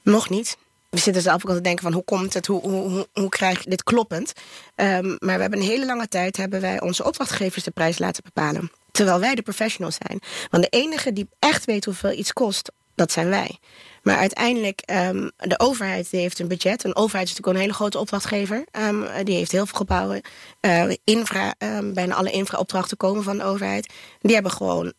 Nog 0.02 0.30
niet 0.30 0.58
we 0.90 1.00
zitten 1.00 1.22
zelf 1.22 1.44
ook 1.44 1.50
al 1.50 1.56
te 1.56 1.62
denken 1.62 1.84
van 1.84 1.94
hoe 1.94 2.04
komt 2.04 2.34
het, 2.34 2.46
hoe, 2.46 2.62
hoe, 2.62 3.08
hoe 3.14 3.30
krijg 3.30 3.64
je 3.64 3.70
dit 3.70 3.84
kloppend. 3.84 4.34
Um, 4.76 5.16
maar 5.20 5.36
we 5.36 5.42
hebben 5.42 5.60
een 5.60 5.66
hele 5.66 5.86
lange 5.86 6.08
tijd 6.08 6.38
hebben 6.38 6.62
wij 6.62 6.82
onze 6.82 7.04
opdrachtgevers 7.04 7.64
de 7.64 7.72
prijs 7.72 8.00
laten 8.00 8.24
bepalen. 8.24 8.72
Terwijl 8.92 9.20
wij 9.20 9.36
de 9.36 9.42
professionals 9.42 9.98
zijn. 10.08 10.22
Want 10.50 10.64
de 10.64 10.70
enige 10.70 11.14
die 11.14 11.30
echt 11.40 11.66
weet 11.66 11.86
hoeveel 11.86 12.12
iets 12.12 12.34
kost, 12.34 12.72
dat 12.96 13.12
zijn 13.12 13.30
wij. 13.30 13.58
Maar 14.04 14.18
uiteindelijk, 14.18 14.82
um, 14.92 15.32
de 15.38 15.60
overheid 15.60 16.12
die 16.12 16.20
heeft 16.20 16.40
een 16.40 16.48
budget. 16.48 16.84
Een 16.84 16.96
overheid 16.96 17.28
is 17.28 17.30
natuurlijk 17.30 17.58
een 17.58 17.64
hele 17.64 17.74
grote 17.74 18.00
opdrachtgever. 18.00 18.66
Um, 18.72 19.06
die 19.24 19.36
heeft 19.36 19.52
heel 19.52 19.66
veel 19.66 19.78
gebouwen. 19.78 20.22
Uh, 20.62 20.94
infra, 21.04 21.54
bijna 21.94 22.16
alle 22.16 22.32
infraopdrachten 22.32 22.98
komen 22.98 23.24
van 23.24 23.38
de 23.38 23.44
overheid. 23.44 23.94
Die 24.22 24.34
hebben 24.34 24.52
gewoon 24.52 24.94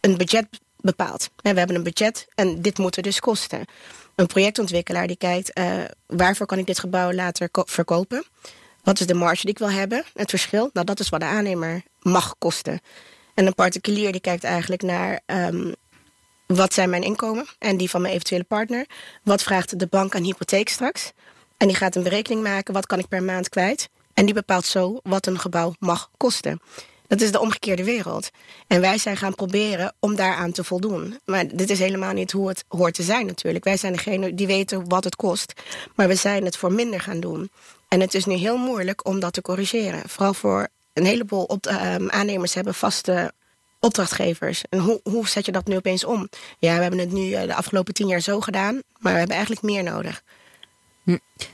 een 0.00 0.16
budget 0.16 0.46
bepaald. 0.80 1.30
En 1.42 1.52
we 1.52 1.58
hebben 1.58 1.76
een 1.76 1.82
budget 1.82 2.26
en 2.34 2.62
dit 2.62 2.78
moet 2.78 2.96
er 2.96 3.02
dus 3.02 3.20
kosten 3.20 3.64
een 4.18 4.26
projectontwikkelaar 4.26 5.06
die 5.06 5.16
kijkt... 5.16 5.58
Uh, 5.58 5.84
waarvoor 6.06 6.46
kan 6.46 6.58
ik 6.58 6.66
dit 6.66 6.78
gebouw 6.78 7.12
later 7.12 7.48
verkopen? 7.52 8.24
Wat 8.82 9.00
is 9.00 9.06
de 9.06 9.14
marge 9.14 9.40
die 9.40 9.50
ik 9.50 9.58
wil 9.58 9.70
hebben? 9.70 10.04
Het 10.14 10.30
verschil, 10.30 10.70
nou, 10.72 10.86
dat 10.86 11.00
is 11.00 11.08
wat 11.08 11.20
de 11.20 11.26
aannemer 11.26 11.82
mag 12.02 12.34
kosten. 12.38 12.80
En 13.34 13.46
een 13.46 13.54
particulier 13.54 14.12
die 14.12 14.20
kijkt 14.20 14.44
eigenlijk 14.44 14.82
naar... 14.82 15.20
Um, 15.26 15.74
wat 16.46 16.74
zijn 16.74 16.90
mijn 16.90 17.02
inkomen 17.02 17.46
en 17.58 17.76
die 17.76 17.90
van 17.90 18.00
mijn 18.00 18.12
eventuele 18.12 18.44
partner? 18.44 18.86
Wat 19.22 19.42
vraagt 19.42 19.78
de 19.78 19.86
bank 19.86 20.14
aan 20.14 20.22
hypotheek 20.22 20.68
straks? 20.68 21.12
En 21.56 21.66
die 21.66 21.76
gaat 21.76 21.96
een 21.96 22.02
berekening 22.02 22.42
maken, 22.42 22.74
wat 22.74 22.86
kan 22.86 22.98
ik 22.98 23.08
per 23.08 23.22
maand 23.22 23.48
kwijt? 23.48 23.88
En 24.14 24.24
die 24.24 24.34
bepaalt 24.34 24.66
zo 24.66 25.00
wat 25.02 25.26
een 25.26 25.38
gebouw 25.38 25.74
mag 25.78 26.10
kosten. 26.16 26.60
Dat 27.08 27.20
is 27.20 27.32
de 27.32 27.40
omgekeerde 27.40 27.84
wereld. 27.84 28.30
En 28.66 28.80
wij 28.80 28.98
zijn 28.98 29.16
gaan 29.16 29.34
proberen 29.34 29.94
om 30.00 30.16
daaraan 30.16 30.52
te 30.52 30.64
voldoen. 30.64 31.18
Maar 31.24 31.56
dit 31.56 31.70
is 31.70 31.78
helemaal 31.78 32.12
niet 32.12 32.32
hoe 32.32 32.48
het 32.48 32.64
hoort 32.68 32.94
te 32.94 33.02
zijn 33.02 33.26
natuurlijk. 33.26 33.64
Wij 33.64 33.76
zijn 33.76 33.92
degene 33.92 34.34
die 34.34 34.46
weten 34.46 34.88
wat 34.88 35.04
het 35.04 35.16
kost. 35.16 35.52
Maar 35.94 36.08
we 36.08 36.14
zijn 36.14 36.44
het 36.44 36.56
voor 36.56 36.72
minder 36.72 37.00
gaan 37.00 37.20
doen. 37.20 37.50
En 37.88 38.00
het 38.00 38.14
is 38.14 38.24
nu 38.24 38.34
heel 38.34 38.56
moeilijk 38.56 39.06
om 39.06 39.20
dat 39.20 39.32
te 39.32 39.42
corrigeren. 39.42 40.08
Vooral 40.08 40.34
voor 40.34 40.68
een 40.92 41.04
heleboel 41.04 41.44
op, 41.44 41.66
uh, 41.66 41.94
aannemers 41.94 42.54
hebben 42.54 42.74
vaste 42.74 43.32
opdrachtgevers. 43.80 44.62
En 44.68 44.78
hoe, 44.78 45.00
hoe 45.02 45.28
zet 45.28 45.46
je 45.46 45.52
dat 45.52 45.66
nu 45.66 45.76
opeens 45.76 46.04
om? 46.04 46.28
Ja, 46.58 46.74
we 46.74 46.82
hebben 46.82 47.00
het 47.00 47.12
nu 47.12 47.30
uh, 47.30 47.42
de 47.42 47.54
afgelopen 47.54 47.94
tien 47.94 48.08
jaar 48.08 48.20
zo 48.20 48.40
gedaan. 48.40 48.82
Maar 48.98 49.12
we 49.12 49.18
hebben 49.18 49.36
eigenlijk 49.36 49.66
meer 49.66 49.82
nodig. 49.82 50.22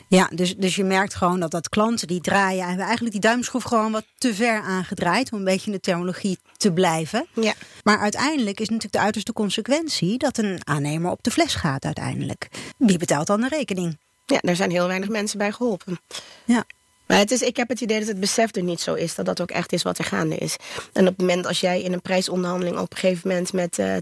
Ja, 0.09 0.31
dus, 0.35 0.57
dus 0.57 0.77
je 0.77 0.85
merkt 0.85 1.15
gewoon 1.15 1.41
dat 1.41 1.51
dat 1.51 1.69
klanten 1.69 2.07
die 2.07 2.21
draaien... 2.21 2.67
hebben 2.67 2.85
eigenlijk 2.85 3.13
die 3.13 3.21
duimschroef 3.21 3.63
gewoon 3.63 3.93
wat 3.93 4.05
te 4.19 4.35
ver 4.35 4.61
aangedraaid... 4.61 5.33
om 5.33 5.39
een 5.39 5.45
beetje 5.45 5.67
in 5.67 5.73
de 5.73 5.81
terminologie 5.81 6.39
te 6.57 6.73
blijven. 6.73 7.27
Ja. 7.33 7.55
Maar 7.83 7.99
uiteindelijk 7.99 8.61
is 8.61 8.69
natuurlijk 8.69 8.95
de 8.95 9.01
uiterste 9.01 9.33
consequentie... 9.33 10.19
dat 10.19 10.39
een 10.39 10.61
aannemer 10.65 11.11
op 11.11 11.23
de 11.23 11.31
fles 11.31 11.55
gaat 11.55 11.85
uiteindelijk. 11.85 12.49
Wie 12.79 12.99
betaalt 12.99 13.27
dan 13.27 13.41
de 13.41 13.49
rekening? 13.49 13.99
Ja, 14.27 14.39
daar 14.41 14.57
zijn 14.57 14.71
heel 14.71 14.87
weinig 14.87 15.09
mensen 15.09 15.39
bij 15.39 15.53
geholpen. 15.53 16.01
Ja. 16.45 16.65
Maar 17.07 17.19
het 17.19 17.31
is, 17.31 17.43
ik 17.43 17.57
heb 17.57 17.69
het 17.69 17.81
idee 17.81 17.99
dat 17.99 18.09
het 18.09 18.21
besef 18.21 18.57
er 18.57 18.63
niet 18.63 18.81
zo 18.81 18.95
is. 18.95 19.15
Dat 19.15 19.27
dat 19.27 19.41
ook 19.41 19.51
echt 19.51 19.73
is 19.73 19.83
wat 19.83 19.99
er 19.99 20.05
gaande 20.05 20.37
is. 20.37 20.57
En 20.93 21.03
op 21.03 21.09
het 21.09 21.19
moment 21.19 21.47
als 21.47 21.61
jij 21.61 21.83
in 21.83 21.93
een 21.93 22.03
prijsonderhandeling 22.03 22.79
op 22.79 22.93
een 22.93 22.99
gegeven 22.99 23.29
moment 23.29 23.53
met 23.53 23.79
uh, 23.79 23.97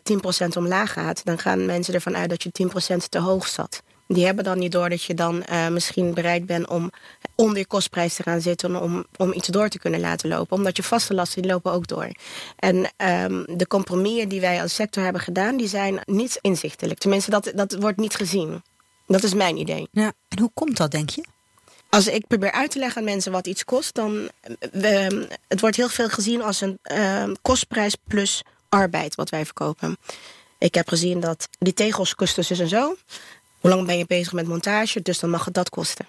10% 0.44 0.48
omlaag 0.56 0.92
gaat. 0.92 1.24
Dan 1.24 1.38
gaan 1.38 1.66
mensen 1.66 1.94
ervan 1.94 2.16
uit 2.16 2.30
dat 2.30 2.42
je 2.42 2.50
10% 2.94 2.96
te 3.08 3.18
hoog 3.18 3.46
zat. 3.48 3.82
Die 4.12 4.24
hebben 4.24 4.44
dan 4.44 4.58
niet 4.58 4.72
door 4.72 4.88
dat 4.88 5.02
je 5.02 5.14
dan 5.14 5.44
uh, 5.50 5.68
misschien 5.68 6.14
bereid 6.14 6.46
bent 6.46 6.68
om 6.68 6.90
onder 7.34 7.58
je 7.58 7.66
kostprijs 7.66 8.14
te 8.14 8.22
gaan 8.22 8.40
zitten 8.40 8.82
om, 8.82 9.06
om 9.16 9.32
iets 9.32 9.48
door 9.48 9.68
te 9.68 9.78
kunnen 9.78 10.00
laten 10.00 10.28
lopen. 10.28 10.56
Omdat 10.56 10.76
je 10.76 10.82
vaste 10.82 11.14
lasten 11.14 11.42
die 11.42 11.50
lopen 11.50 11.72
ook 11.72 11.86
door. 11.86 12.10
En 12.56 12.76
um, 12.76 13.44
de 13.56 13.66
compromissen 13.66 14.28
die 14.28 14.40
wij 14.40 14.62
als 14.62 14.74
sector 14.74 15.02
hebben 15.02 15.22
gedaan, 15.22 15.56
die 15.56 15.68
zijn 15.68 16.00
niet 16.04 16.38
inzichtelijk. 16.40 16.98
Tenminste, 16.98 17.30
dat, 17.30 17.52
dat 17.54 17.74
wordt 17.74 17.98
niet 17.98 18.14
gezien. 18.14 18.62
Dat 19.06 19.22
is 19.22 19.34
mijn 19.34 19.56
idee. 19.56 19.88
Ja, 19.92 20.12
en 20.28 20.38
hoe 20.38 20.50
komt 20.54 20.76
dat, 20.76 20.90
denk 20.90 21.10
je? 21.10 21.24
Als 21.88 22.06
ik 22.06 22.26
probeer 22.26 22.52
uit 22.52 22.70
te 22.70 22.78
leggen 22.78 22.98
aan 22.98 23.04
mensen 23.04 23.32
wat 23.32 23.46
iets 23.46 23.64
kost, 23.64 23.94
dan 23.94 24.28
het 25.48 25.60
wordt 25.60 25.76
heel 25.76 25.88
veel 25.88 26.08
gezien 26.08 26.42
als 26.42 26.60
een 26.60 26.78
uh, 26.92 27.24
kostprijs 27.42 27.96
plus 28.08 28.42
arbeid 28.68 29.14
wat 29.14 29.30
wij 29.30 29.44
verkopen. 29.44 29.96
Ik 30.58 30.74
heb 30.74 30.88
gezien 30.88 31.20
dat 31.20 31.48
die 31.58 31.74
tegels 31.74 32.14
kosten 32.14 32.44
dus 32.46 32.58
en 32.58 32.68
zo. 32.68 32.96
Hoe 33.62 33.70
lang 33.70 33.86
ben 33.86 33.98
je 33.98 34.06
bezig 34.06 34.32
met 34.32 34.46
montage? 34.46 35.02
Dus 35.02 35.18
dan 35.18 35.30
mag 35.30 35.44
het 35.44 35.54
dat 35.54 35.70
kosten. 35.70 36.06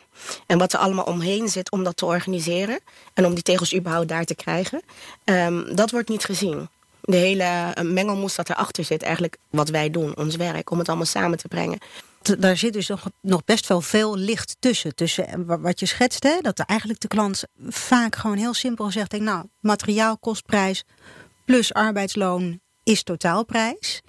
En 0.48 0.58
wat 0.58 0.74
er 0.74 0.80
allemaal 0.80 1.06
omheen 1.06 1.50
zit 1.50 1.72
om 1.72 1.84
dat 1.84 1.98
te 1.98 2.06
organiseren... 2.06 2.80
en 3.14 3.26
om 3.26 3.34
die 3.34 3.44
tegels 3.44 3.76
überhaupt 3.76 4.08
daar 4.08 4.26
te 4.26 4.36
krijgen... 4.36 4.82
Um, 5.26 5.76
dat 5.76 5.92
wordt 5.92 6.10
niet 6.10 6.24
gezien. 6.24 6.70
De 7.02 7.16
hele 7.16 7.44
eh, 7.44 7.84
mengelmoes 7.84 8.36
dat 8.36 8.50
erachter 8.50 8.84
zit, 8.84 9.02
eigenlijk 9.02 9.38
wat 9.50 9.70
wij 9.70 9.90
doen, 9.90 10.18
ons 10.18 10.36
werk... 10.36 10.72
om 10.72 10.78
het 10.78 10.88
allemaal 10.88 11.06
samen 11.06 11.38
te 11.38 11.48
brengen. 11.48 11.80
Daar 12.40 12.58
zit 12.58 12.74
dus 12.74 12.90
nog, 13.22 13.46
best 13.46 13.68
wel 13.68 13.82
veel 13.82 14.18
licht 14.18 14.56
tussen. 14.60 14.96
Tussen 14.96 15.28
eh, 15.28 15.56
wat 15.60 15.80
je 15.80 15.86
schetst, 15.86 16.24
hè, 16.24 16.38
dat 16.42 16.60
eigenlijk 16.60 17.00
de 17.00 17.08
klant 17.08 17.44
vaak 17.68 18.16
gewoon 18.16 18.38
heel 18.38 18.54
simpel 18.54 18.92
zegt... 18.92 19.12
Denk, 19.12 19.24
nou, 19.24 19.46
materiaalkostprijs 19.60 20.84
plus 21.46 21.74
arbeidsloon 21.74 22.60
is 22.84 23.04
totaalprijs... 23.04 24.02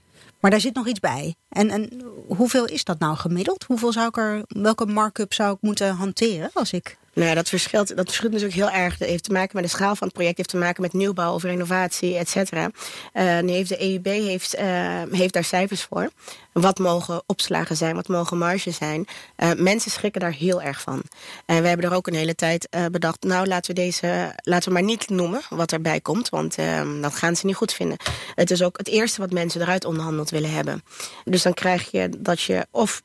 Maar 0.44 0.52
daar 0.52 0.62
zit 0.62 0.74
nog 0.74 0.86
iets 0.86 1.00
bij. 1.00 1.34
En, 1.48 1.70
en 1.70 2.02
hoeveel 2.28 2.64
is 2.64 2.84
dat 2.84 2.98
nou 2.98 3.16
gemiddeld? 3.16 3.64
Hoeveel 3.64 3.92
zou 3.92 4.08
ik 4.08 4.16
er, 4.16 4.42
welke 4.46 4.86
markup 4.86 5.32
zou 5.32 5.54
ik 5.54 5.58
moeten 5.60 5.94
hanteren 5.94 6.50
als 6.52 6.72
ik 6.72 6.98
nou 7.14 7.28
ja, 7.28 7.34
dat 7.34 7.48
verschilt, 7.48 7.96
dat 7.96 8.06
verschilt 8.06 8.32
natuurlijk 8.32 8.58
heel 8.60 8.70
erg. 8.70 8.96
Dat 8.96 9.08
heeft 9.08 9.24
te 9.24 9.32
maken 9.32 9.50
met 9.54 9.64
de 9.64 9.70
schaal 9.70 9.96
van 9.96 10.06
het 10.06 10.16
project, 10.16 10.36
heeft 10.36 10.48
te 10.48 10.56
maken 10.56 10.82
met 10.82 10.92
nieuwbouw 10.92 11.34
of 11.34 11.42
renovatie, 11.42 12.16
et 12.16 12.28
cetera. 12.28 12.70
Uh, 13.12 13.40
nu 13.40 13.52
heeft 13.52 13.68
de 13.68 13.82
EUB 13.82 14.04
heeft, 14.04 14.58
uh, 14.58 15.02
heeft 15.10 15.32
daar 15.32 15.44
cijfers 15.44 15.82
voor. 15.82 16.10
Wat 16.52 16.78
mogen 16.78 17.22
opslagen 17.26 17.76
zijn, 17.76 17.94
wat 17.94 18.08
mogen 18.08 18.38
marges 18.38 18.76
zijn. 18.76 19.06
Uh, 19.36 19.50
mensen 19.56 19.90
schrikken 19.90 20.20
daar 20.20 20.32
heel 20.32 20.62
erg 20.62 20.80
van. 20.80 21.02
En 21.46 21.62
we 21.62 21.68
hebben 21.68 21.90
er 21.90 21.96
ook 21.96 22.06
een 22.06 22.14
hele 22.14 22.34
tijd 22.34 22.68
bedacht, 22.90 23.22
nou 23.22 23.46
laten 23.46 23.74
we 23.74 23.80
deze, 23.80 24.32
laten 24.42 24.68
we 24.68 24.74
maar 24.74 24.82
niet 24.82 25.08
noemen 25.08 25.40
wat 25.50 25.72
erbij 25.72 26.00
komt, 26.00 26.28
want 26.28 26.54
ehm, 26.54 27.00
dat 27.00 27.14
gaan 27.14 27.36
ze 27.36 27.46
niet 27.46 27.56
goed 27.56 27.72
vinden. 27.72 27.96
Het 28.34 28.50
is 28.50 28.62
ook 28.62 28.78
het 28.78 28.88
eerste 28.88 29.20
wat 29.20 29.32
mensen 29.32 29.60
eruit 29.60 29.84
onderhandeld 29.84 30.30
willen 30.30 30.50
hebben. 30.50 30.82
Dus 31.24 31.42
dan 31.42 31.54
krijg 31.54 31.90
je 31.90 32.08
dat 32.18 32.42
je 32.42 32.66
of 32.70 33.02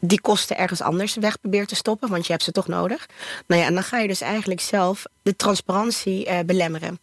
die 0.00 0.20
kosten 0.20 0.56
ergens 0.58 0.80
anders 0.80 1.14
weg 1.14 1.40
probeert 1.40 1.68
te 1.68 1.74
stoppen, 1.74 2.08
want 2.08 2.26
je 2.26 2.32
hebt 2.32 2.44
ze 2.44 2.52
toch 2.52 2.66
nodig. 2.66 3.06
Nou 3.46 3.60
ja, 3.60 3.66
en 3.66 3.74
dan 3.74 3.82
ga 3.82 3.98
je 3.98 4.08
dus 4.08 4.20
eigenlijk 4.20 4.60
zelf 4.60 5.04
de 5.22 5.36
transparantie 5.36 6.26
uh, 6.26 6.38
belemmeren. 6.46 7.00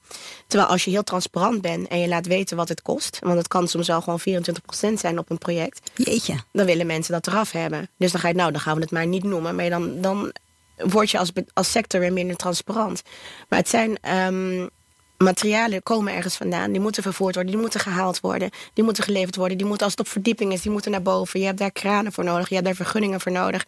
Terwijl 0.48 0.70
als 0.70 0.84
je 0.84 0.92
heel 0.92 1.04
transparant 1.04 1.62
bent 1.62 1.88
en 1.88 2.00
je 2.00 2.08
laat 2.08 2.26
weten 2.28 2.58
wat 2.58 2.70
het 2.70 2.82
kost, 2.82 3.20
want 3.20 3.38
het 3.38 3.48
kan 3.48 3.68
soms 3.68 3.88
wel 3.88 4.02
gewoon 4.02 4.20
24% 4.92 4.94
zijn 4.94 5.20
op 5.20 5.30
een 5.30 5.38
project. 5.38 5.92
Jeetje. 5.96 6.36
Dan 6.52 6.66
willen 6.66 6.88
mensen 6.88 7.14
dat 7.14 7.28
eraf 7.28 7.52
hebben. 7.52 7.90
Dus 7.98 8.12
dan 8.12 8.22
ga 8.22 8.28
je, 8.28 8.34
nou, 8.34 8.52
dan 8.52 8.62
gaan 8.62 8.76
we 8.76 8.82
het 8.82 8.92
maar 8.92 9.08
niet 9.08 9.24
noemen. 9.24 9.56
Maar 9.56 9.70
dan, 9.70 10.02
dan 10.02 10.34
word 10.78 11.12
je 11.12 11.18
als, 11.18 11.32
als 11.54 11.72
sector 11.72 12.00
weer 12.00 12.14
minder 12.14 12.36
transparant. 12.36 13.02
Maar 13.50 13.60
het 13.60 13.70
zijn 13.70 13.98
um, 14.18 14.70
materialen 15.18 15.84
komen 15.84 16.14
ergens 16.14 16.36
vandaan. 16.36 16.72
Die 16.72 16.82
moeten 16.82 17.04
vervoerd 17.04 17.36
worden, 17.36 17.54
die 17.54 17.62
moeten 17.62 17.80
gehaald 17.80 18.20
worden. 18.20 18.50
Die 18.74 18.84
moeten 18.84 19.04
geleverd 19.04 19.36
worden, 19.36 19.58
die 19.58 19.66
moeten 19.66 19.86
als 19.86 19.96
het 19.98 20.06
op 20.06 20.12
verdieping 20.12 20.54
is... 20.54 20.62
die 20.62 20.72
moeten 20.72 20.92
naar 20.92 21.02
boven. 21.02 21.40
Je 21.40 21.46
hebt 21.46 21.58
daar 21.58 21.72
kranen 21.72 22.12
voor 22.12 22.24
nodig, 22.24 22.48
je 22.48 22.54
hebt 22.54 22.68
daar 22.68 22.76
vergunningen 22.76 23.22
voor 23.22 23.32
nodig. 23.32 23.66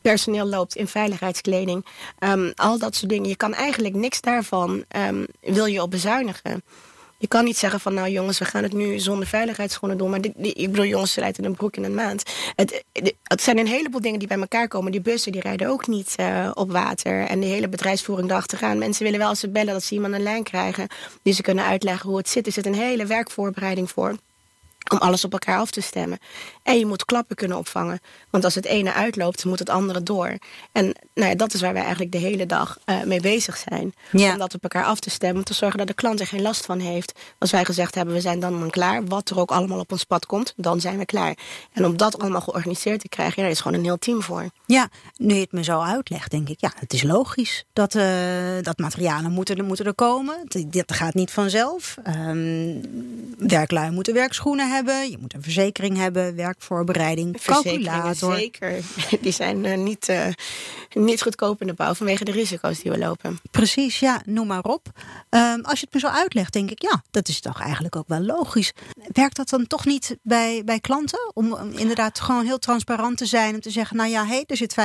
Personeel 0.00 0.46
loopt 0.46 0.76
in 0.76 0.86
veiligheidskleding. 0.86 1.86
Um, 2.18 2.52
al 2.54 2.78
dat 2.78 2.94
soort 2.94 3.10
dingen. 3.10 3.28
Je 3.28 3.36
kan 3.36 3.54
eigenlijk 3.54 3.94
niks 3.94 4.20
daarvan, 4.20 4.84
um, 4.96 5.26
wil 5.40 5.66
je 5.66 5.82
op 5.82 5.90
bezuinigen. 5.90 6.62
Je 7.20 7.28
kan 7.28 7.44
niet 7.44 7.56
zeggen 7.56 7.80
van 7.80 7.94
nou 7.94 8.08
jongens, 8.08 8.38
we 8.38 8.44
gaan 8.44 8.62
het 8.62 8.72
nu 8.72 8.98
zonder 8.98 9.26
veiligheidsschoenen 9.26 9.98
doen. 9.98 10.10
Maar 10.10 10.20
die, 10.20 10.32
ik 10.36 10.70
bedoel, 10.70 10.86
jongens 10.86 11.12
slijten 11.12 11.44
een 11.44 11.54
broek 11.54 11.76
in 11.76 11.84
een 11.84 11.94
maand. 11.94 12.22
Het, 12.54 12.84
het 13.22 13.42
zijn 13.42 13.58
een 13.58 13.66
heleboel 13.66 14.00
dingen 14.00 14.18
die 14.18 14.28
bij 14.28 14.38
elkaar 14.38 14.68
komen. 14.68 14.92
Die 14.92 15.00
bussen 15.00 15.32
die 15.32 15.40
rijden 15.40 15.68
ook 15.68 15.86
niet 15.86 16.14
uh, 16.20 16.50
op 16.54 16.70
water. 16.70 17.26
En 17.26 17.40
de 17.40 17.46
hele 17.46 17.68
bedrijfsvoering 17.68 18.30
erachteraan. 18.30 18.78
Mensen 18.78 19.04
willen 19.04 19.18
wel 19.18 19.28
als 19.28 19.40
ze 19.40 19.48
bellen 19.48 19.72
dat 19.72 19.84
ze 19.84 19.94
iemand 19.94 20.14
een 20.14 20.22
lijn 20.22 20.42
krijgen. 20.42 20.86
Die 21.22 21.34
ze 21.34 21.42
kunnen 21.42 21.64
uitleggen 21.64 22.08
hoe 22.08 22.18
het 22.18 22.28
zit. 22.28 22.46
Er 22.46 22.52
zit 22.52 22.66
een 22.66 22.74
hele 22.74 23.06
werkvoorbereiding 23.06 23.90
voor 23.90 24.16
om 24.92 24.98
alles 24.98 25.24
op 25.24 25.32
elkaar 25.32 25.58
af 25.58 25.70
te 25.70 25.80
stemmen. 25.80 26.18
En 26.62 26.78
je 26.78 26.86
moet 26.86 27.04
klappen 27.04 27.36
kunnen 27.36 27.58
opvangen. 27.58 28.00
Want 28.30 28.44
als 28.44 28.54
het 28.54 28.64
ene 28.64 28.92
uitloopt, 28.92 29.44
moet 29.44 29.58
het 29.58 29.70
andere 29.70 30.02
door. 30.02 30.38
En 30.72 30.84
nou 31.14 31.28
ja, 31.28 31.34
dat 31.34 31.54
is 31.54 31.60
waar 31.60 31.72
wij 31.72 31.82
eigenlijk 31.82 32.12
de 32.12 32.18
hele 32.18 32.46
dag 32.46 32.78
uh, 32.86 33.02
mee 33.02 33.20
bezig 33.20 33.56
zijn. 33.56 33.94
Om 34.12 34.38
dat 34.38 34.54
op 34.54 34.62
elkaar 34.62 34.84
af 34.84 35.00
te 35.00 35.10
stemmen. 35.10 35.38
Om 35.38 35.44
te 35.44 35.54
zorgen 35.54 35.78
dat 35.78 35.86
de 35.86 35.94
klant 35.94 36.20
er 36.20 36.26
geen 36.26 36.42
last 36.42 36.64
van 36.64 36.78
heeft. 36.78 37.18
Als 37.38 37.50
wij 37.50 37.64
gezegd 37.64 37.94
hebben, 37.94 38.14
we 38.14 38.20
zijn 38.20 38.40
dan, 38.40 38.60
dan 38.60 38.70
klaar. 38.70 39.04
Wat 39.04 39.30
er 39.30 39.38
ook 39.38 39.50
allemaal 39.50 39.78
op 39.78 39.92
ons 39.92 40.04
pad 40.04 40.26
komt, 40.26 40.52
dan 40.56 40.80
zijn 40.80 40.98
we 40.98 41.04
klaar. 41.04 41.36
En 41.72 41.84
om 41.84 41.96
dat 41.96 42.18
allemaal 42.18 42.40
georganiseerd 42.40 43.00
te 43.00 43.08
krijgen, 43.08 43.34
ja, 43.36 43.42
daar 43.42 43.50
is 43.50 43.60
gewoon 43.60 43.78
een 43.78 43.84
heel 43.84 43.98
team 43.98 44.22
voor. 44.22 44.48
Ja, 44.66 44.88
nu 45.16 45.34
je 45.34 45.40
het 45.40 45.52
me 45.52 45.64
zo 45.64 45.80
uitlegt, 45.80 46.30
denk 46.30 46.48
ik, 46.48 46.60
ja, 46.60 46.72
het 46.76 46.92
is 46.92 47.02
logisch 47.02 47.64
dat, 47.72 47.94
uh, 47.94 48.04
dat 48.62 48.78
materialen 48.78 49.32
moeten, 49.32 49.64
moeten 49.64 49.86
er 49.86 49.94
komen. 49.94 50.36
Dat 50.70 50.92
gaat 50.92 51.14
niet 51.14 51.30
vanzelf. 51.30 51.96
Um, 52.06 52.80
werklui 53.38 53.90
moeten 53.90 54.14
werkschoenen 54.14 54.70
hebben. 54.70 54.79
Je 54.86 55.16
moet 55.20 55.34
een 55.34 55.42
verzekering 55.42 55.96
hebben, 55.96 56.36
werkvoorbereiding, 56.36 57.40
calculator. 57.42 58.34
Zeker. 58.34 58.80
Die 59.22 59.32
zijn 59.32 59.64
uh, 59.64 59.76
niet, 59.76 60.08
uh, 60.08 60.26
niet 60.92 61.22
goedkoop 61.22 61.60
in 61.60 61.66
de 61.66 61.74
bouw 61.74 61.94
vanwege 61.94 62.24
de 62.24 62.32
risico's 62.32 62.80
die 62.82 62.90
we 62.90 62.98
lopen. 62.98 63.38
Precies, 63.50 63.98
ja, 63.98 64.22
noem 64.24 64.46
maar 64.46 64.62
op. 64.62 64.86
Um, 65.30 65.64
als 65.64 65.80
je 65.80 65.84
het 65.90 65.94
me 65.94 66.00
zo 66.00 66.06
uitlegt, 66.06 66.52
denk 66.52 66.70
ik, 66.70 66.82
ja, 66.82 67.02
dat 67.10 67.28
is 67.28 67.40
toch 67.40 67.60
eigenlijk 67.60 67.96
ook 67.96 68.08
wel 68.08 68.20
logisch. 68.20 68.72
Werkt 69.12 69.36
dat 69.36 69.48
dan 69.48 69.66
toch 69.66 69.84
niet 69.84 70.16
bij, 70.22 70.62
bij 70.64 70.80
klanten? 70.80 71.30
Om 71.34 71.56
inderdaad 71.76 72.20
gewoon 72.20 72.44
heel 72.44 72.58
transparant 72.58 73.16
te 73.16 73.26
zijn 73.26 73.54
en 73.54 73.60
te 73.60 73.70
zeggen, 73.70 73.96
nou 73.96 74.10
ja, 74.10 74.22
hé, 74.22 74.28
hey, 74.28 74.44
er 74.46 74.56
zit 74.56 74.76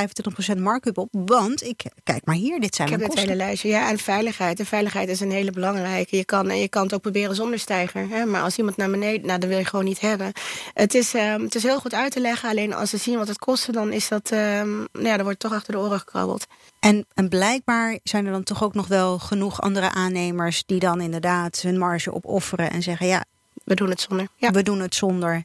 25% 0.56 0.58
markup 0.58 0.98
op. 0.98 1.08
Want 1.10 1.62
ik, 1.62 1.84
kijk 2.04 2.24
maar 2.24 2.34
hier, 2.34 2.60
dit 2.60 2.74
zijn 2.74 2.88
ik 2.88 2.96
mijn 2.96 3.08
kosten. 3.08 3.24
Ik 3.24 3.28
heb 3.28 3.28
het 3.28 3.28
hele 3.28 3.36
lijstje. 3.36 3.68
Ja, 3.68 3.90
en 3.90 3.98
veiligheid. 3.98 4.58
En 4.58 4.66
veiligheid 4.66 5.08
is 5.08 5.20
een 5.20 5.30
hele 5.30 5.50
belangrijke. 5.50 6.16
Je 6.16 6.24
kan, 6.24 6.58
je 6.58 6.68
kan 6.68 6.82
het 6.82 6.94
ook 6.94 7.00
proberen 7.00 7.34
zonder 7.34 7.58
stijger. 7.58 8.08
Hè? 8.08 8.24
Maar 8.24 8.42
als 8.42 8.56
iemand 8.56 8.76
naar 8.76 8.90
beneden, 8.90 9.26
nou, 9.26 9.38
dat 9.38 9.48
wil 9.48 9.58
je 9.58 9.64
gewoon 9.64 9.84
niet 9.86 10.00
hebben. 10.00 10.32
Het 10.74 10.94
is, 10.94 11.14
um, 11.14 11.42
het 11.42 11.54
is 11.54 11.62
heel 11.62 11.80
goed 11.80 11.94
uit 11.94 12.12
te 12.12 12.20
leggen. 12.20 12.48
Alleen 12.48 12.74
als 12.74 12.90
ze 12.90 12.96
zien 12.96 13.18
wat 13.18 13.28
het 13.28 13.38
kost, 13.38 13.72
dan 13.72 13.92
is 13.92 14.08
dat, 14.08 14.30
um, 14.30 14.86
nou 14.92 15.06
ja, 15.06 15.22
wordt 15.22 15.38
toch 15.38 15.52
achter 15.52 15.72
de 15.72 15.78
oren 15.78 15.98
gekrabbeld. 15.98 16.46
En, 16.80 17.06
en 17.14 17.28
blijkbaar 17.28 17.98
zijn 18.02 18.26
er 18.26 18.32
dan 18.32 18.42
toch 18.42 18.62
ook 18.62 18.74
nog 18.74 18.86
wel 18.86 19.18
genoeg 19.18 19.60
andere 19.60 19.90
aannemers 19.90 20.62
die 20.66 20.78
dan 20.78 21.00
inderdaad 21.00 21.60
hun 21.60 21.78
marge 21.78 22.12
opofferen 22.12 22.70
en 22.70 22.82
zeggen: 22.82 23.06
ja, 23.06 23.24
we 23.64 23.74
doen 23.74 23.88
het 23.88 24.00
zonder. 24.00 24.28
Ja. 24.36 24.50
We 24.50 24.62
doen 24.62 24.80
het 24.80 24.94
zonder. 24.94 25.44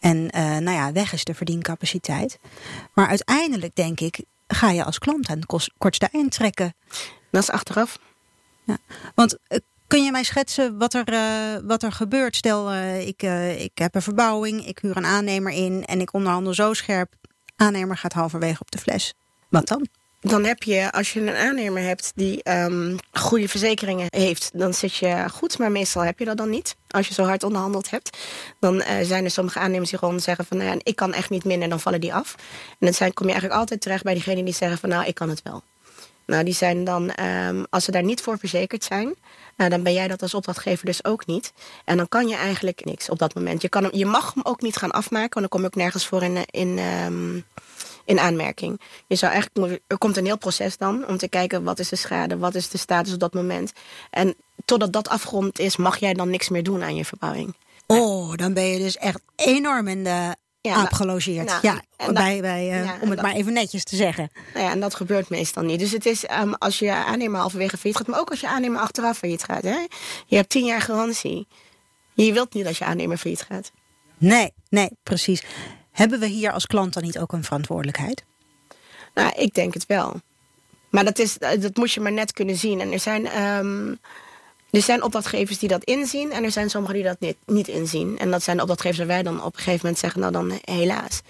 En 0.00 0.16
uh, 0.16 0.42
nou 0.42 0.70
ja, 0.70 0.92
weg 0.92 1.12
is 1.12 1.24
de 1.24 1.34
verdiencapaciteit. 1.34 2.38
Maar 2.94 3.08
uiteindelijk 3.08 3.74
denk 3.74 4.00
ik, 4.00 4.20
ga 4.46 4.70
je 4.70 4.84
als 4.84 4.98
klant 4.98 5.28
aan 5.28 5.38
het 5.38 5.70
kortste 5.78 6.08
eind 6.12 6.32
trekken. 6.32 6.74
Dat 7.30 7.42
is 7.42 7.50
achteraf. 7.50 7.98
Ja, 8.64 8.76
want 9.14 9.38
uh, 9.48 9.58
kun 9.92 10.04
je 10.04 10.10
mij 10.10 10.24
schetsen 10.24 10.78
wat 10.78 10.94
er, 10.94 11.12
uh, 11.12 11.68
wat 11.68 11.82
er 11.82 11.92
gebeurt? 11.92 12.36
Stel, 12.36 12.74
ik, 12.98 13.22
ik 13.58 13.70
heb 13.74 13.94
een 13.94 14.02
verbouwing, 14.02 14.66
ik 14.66 14.78
huur 14.78 14.96
een 14.96 15.04
aannemer 15.04 15.52
in 15.52 15.84
en 15.84 16.00
ik 16.00 16.12
onderhandel 16.14 16.54
zo 16.54 16.72
scherp. 16.72 17.12
Aannemer 17.56 17.96
gaat 17.96 18.12
halverwege 18.12 18.60
op 18.60 18.70
de 18.70 18.78
fles. 18.78 19.14
Wat 19.48 19.66
dan? 19.66 19.88
dan 20.20 20.44
heb 20.44 20.62
je, 20.62 20.92
als 20.92 21.12
je 21.12 21.20
een 21.20 21.34
aannemer 21.34 21.82
hebt 21.82 22.12
die 22.14 22.50
um, 22.50 22.98
goede 23.12 23.48
verzekeringen 23.48 24.06
heeft, 24.10 24.50
dan 24.54 24.74
zit 24.74 24.94
je 24.94 25.24
goed. 25.32 25.58
Maar 25.58 25.70
meestal 25.70 26.04
heb 26.04 26.18
je 26.18 26.24
dat 26.24 26.36
dan 26.36 26.50
niet. 26.50 26.76
Als 26.88 27.08
je 27.08 27.14
zo 27.14 27.24
hard 27.24 27.42
onderhandeld 27.42 27.90
hebt, 27.90 28.18
dan 28.60 28.82
zijn 29.02 29.24
er 29.24 29.30
sommige 29.30 29.58
aannemers 29.58 29.90
die 29.90 29.98
gewoon 29.98 30.20
zeggen 30.20 30.44
van, 30.44 30.56
nou 30.56 30.80
ik 30.82 30.96
kan 30.96 31.12
echt 31.12 31.30
niet 31.30 31.44
minder, 31.44 31.68
dan 31.68 31.80
vallen 31.80 32.00
die 32.00 32.14
af. 32.14 32.34
En 32.78 32.92
dan 32.92 33.12
kom 33.12 33.26
je 33.26 33.32
eigenlijk 33.32 33.60
altijd 33.60 33.80
terecht 33.80 34.02
bij 34.02 34.14
diegenen 34.14 34.44
die 34.44 34.54
zeggen 34.54 34.78
van, 34.78 34.88
nou, 34.88 35.06
ik 35.06 35.14
kan 35.14 35.28
het 35.28 35.42
wel. 35.42 35.62
Nou, 36.26 36.44
die 36.44 36.54
zijn 36.54 36.84
dan, 36.84 37.20
um, 37.20 37.66
als 37.70 37.84
ze 37.84 37.90
daar 37.90 38.02
niet 38.02 38.20
voor 38.20 38.38
verzekerd 38.38 38.84
zijn, 38.84 39.14
nou, 39.56 39.70
dan 39.70 39.82
ben 39.82 39.92
jij 39.92 40.08
dat 40.08 40.22
als 40.22 40.34
opdrachtgever 40.34 40.86
dus 40.86 41.04
ook 41.04 41.26
niet. 41.26 41.52
En 41.84 41.96
dan 41.96 42.08
kan 42.08 42.28
je 42.28 42.36
eigenlijk 42.36 42.84
niks 42.84 43.08
op 43.08 43.18
dat 43.18 43.34
moment. 43.34 43.62
Je, 43.62 43.68
kan 43.68 43.82
hem, 43.82 43.94
je 43.94 44.06
mag 44.06 44.34
hem 44.34 44.42
ook 44.44 44.62
niet 44.62 44.76
gaan 44.76 44.90
afmaken, 44.90 45.40
want 45.40 45.40
dan 45.40 45.48
kom 45.48 45.60
je 45.60 45.66
ook 45.66 45.74
nergens 45.74 46.06
voor 46.06 46.22
in, 46.22 46.38
in 46.50 46.78
um, 46.78 47.44
in 48.04 48.18
aanmerking. 48.18 48.80
Je 49.06 49.16
zou 49.16 49.32
eigenlijk, 49.32 49.82
er 49.86 49.98
komt 49.98 50.16
een 50.16 50.24
heel 50.24 50.38
proces 50.38 50.76
dan 50.76 51.06
om 51.06 51.16
te 51.16 51.28
kijken 51.28 51.62
wat 51.62 51.78
is 51.78 51.88
de 51.88 51.96
schade, 51.96 52.38
wat 52.38 52.54
is 52.54 52.68
de 52.68 52.78
status 52.78 53.12
op 53.12 53.20
dat 53.20 53.34
moment. 53.34 53.72
En 54.10 54.34
totdat 54.64 54.92
dat 54.92 55.08
afgerond 55.08 55.58
is, 55.58 55.76
mag 55.76 55.96
jij 55.96 56.14
dan 56.14 56.30
niks 56.30 56.48
meer 56.48 56.62
doen 56.62 56.82
aan 56.82 56.94
je 56.94 57.04
verbouwing. 57.04 57.56
Oh, 57.86 58.34
dan 58.36 58.54
ben 58.54 58.64
je 58.64 58.78
dus 58.78 58.96
echt 58.96 59.20
enorm 59.36 59.88
in 59.88 60.04
de 60.04 60.36
ja, 60.62 60.74
aap 60.74 60.92
gelogeerd. 60.92 61.46
Nou, 61.46 61.60
ja, 61.62 61.82
bij, 62.12 62.40
bij, 62.40 62.80
uh, 62.80 62.84
ja, 62.84 62.96
om 63.00 63.10
het 63.10 63.22
maar 63.22 63.34
even 63.34 63.52
netjes 63.52 63.84
te 63.84 63.96
zeggen. 63.96 64.30
Nou 64.54 64.66
ja, 64.66 64.72
en 64.72 64.80
dat 64.80 64.94
gebeurt 64.94 65.28
meestal 65.28 65.62
niet. 65.62 65.78
Dus 65.78 65.92
het 65.92 66.06
is 66.06 66.24
um, 66.40 66.54
als 66.54 66.78
je 66.78 66.92
aannemer 66.92 67.40
halverwege 67.40 67.76
failliet 67.76 67.96
gaat, 67.96 68.06
maar 68.06 68.20
ook 68.20 68.30
als 68.30 68.40
je 68.40 68.48
aannemer 68.48 68.80
achteraf 68.80 69.18
failliet 69.18 69.44
gaat. 69.44 69.62
Hè? 69.62 69.86
Je 70.26 70.36
hebt 70.36 70.48
tien 70.48 70.64
jaar 70.64 70.80
garantie. 70.80 71.46
Je 72.14 72.32
wilt 72.32 72.54
niet 72.54 72.64
dat 72.64 72.76
je 72.76 72.84
aannemer 72.84 73.16
failliet 73.16 73.42
gaat. 73.42 73.72
Nee, 74.18 74.52
nee, 74.68 74.90
precies. 75.02 75.42
Hebben 75.92 76.20
we 76.20 76.26
hier 76.26 76.52
als 76.52 76.66
klant 76.66 76.94
dan 76.94 77.02
niet 77.02 77.18
ook 77.18 77.32
een 77.32 77.44
verantwoordelijkheid? 77.44 78.24
Nou, 79.14 79.32
ik 79.36 79.54
denk 79.54 79.74
het 79.74 79.86
wel. 79.86 80.20
Maar 80.90 81.04
dat, 81.04 81.18
is, 81.18 81.38
dat 81.38 81.76
moet 81.76 81.92
je 81.92 82.00
maar 82.00 82.12
net 82.12 82.32
kunnen 82.32 82.56
zien. 82.56 82.80
En 82.80 82.92
er 82.92 83.00
zijn, 83.00 83.26
ehm, 83.26 83.94
er 84.72 84.82
zijn 84.82 85.02
opdrachtgevers 85.02 85.58
die 85.58 85.68
dat 85.68 85.84
inzien. 85.84 86.32
En 86.32 86.44
er 86.44 86.50
zijn 86.50 86.70
sommigen 86.70 86.96
die 86.96 87.04
dat 87.04 87.20
niet, 87.20 87.36
niet 87.46 87.68
inzien. 87.68 88.18
En 88.18 88.30
dat 88.30 88.42
zijn 88.42 88.56
de 88.56 88.62
opdrachtgevers 88.62 88.98
waar 88.98 89.14
wij 89.16 89.22
dan 89.22 89.42
op 89.42 89.52
een 89.52 89.58
gegeven 89.58 89.80
moment 89.82 89.98
zeggen... 89.98 90.20
nou 90.20 90.32
dan 90.32 90.58
helaas. 90.64 91.20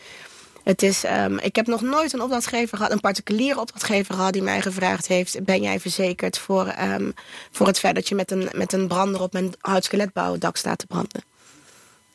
Het 0.63 0.83
is, 0.83 1.05
um, 1.05 1.39
ik 1.39 1.57
heb 1.57 1.67
nog 1.67 1.81
nooit 1.81 2.13
een 2.13 2.23
opdrachtgever 2.23 2.77
gehad, 2.77 2.93
een 2.93 3.01
particuliere 3.01 3.61
opdrachtgever 3.61 4.15
gehad 4.15 4.33
die 4.33 4.43
mij 4.43 4.61
gevraagd 4.61 5.07
heeft: 5.07 5.45
ben 5.45 5.63
jij 5.63 5.81
verzekerd 5.81 6.39
voor, 6.39 6.75
um, 6.81 7.15
voor 7.51 7.67
het 7.67 7.79
feit 7.79 7.95
dat 7.95 8.09
je 8.09 8.15
met 8.15 8.31
een, 8.31 8.49
met 8.53 8.73
een 8.73 8.89
brander 8.89 9.21
op 9.21 9.33
mijn 9.33 9.53
houtskeletbouwdak 9.61 10.57
staat 10.57 10.79
te 10.79 10.87
branden? 10.87 11.23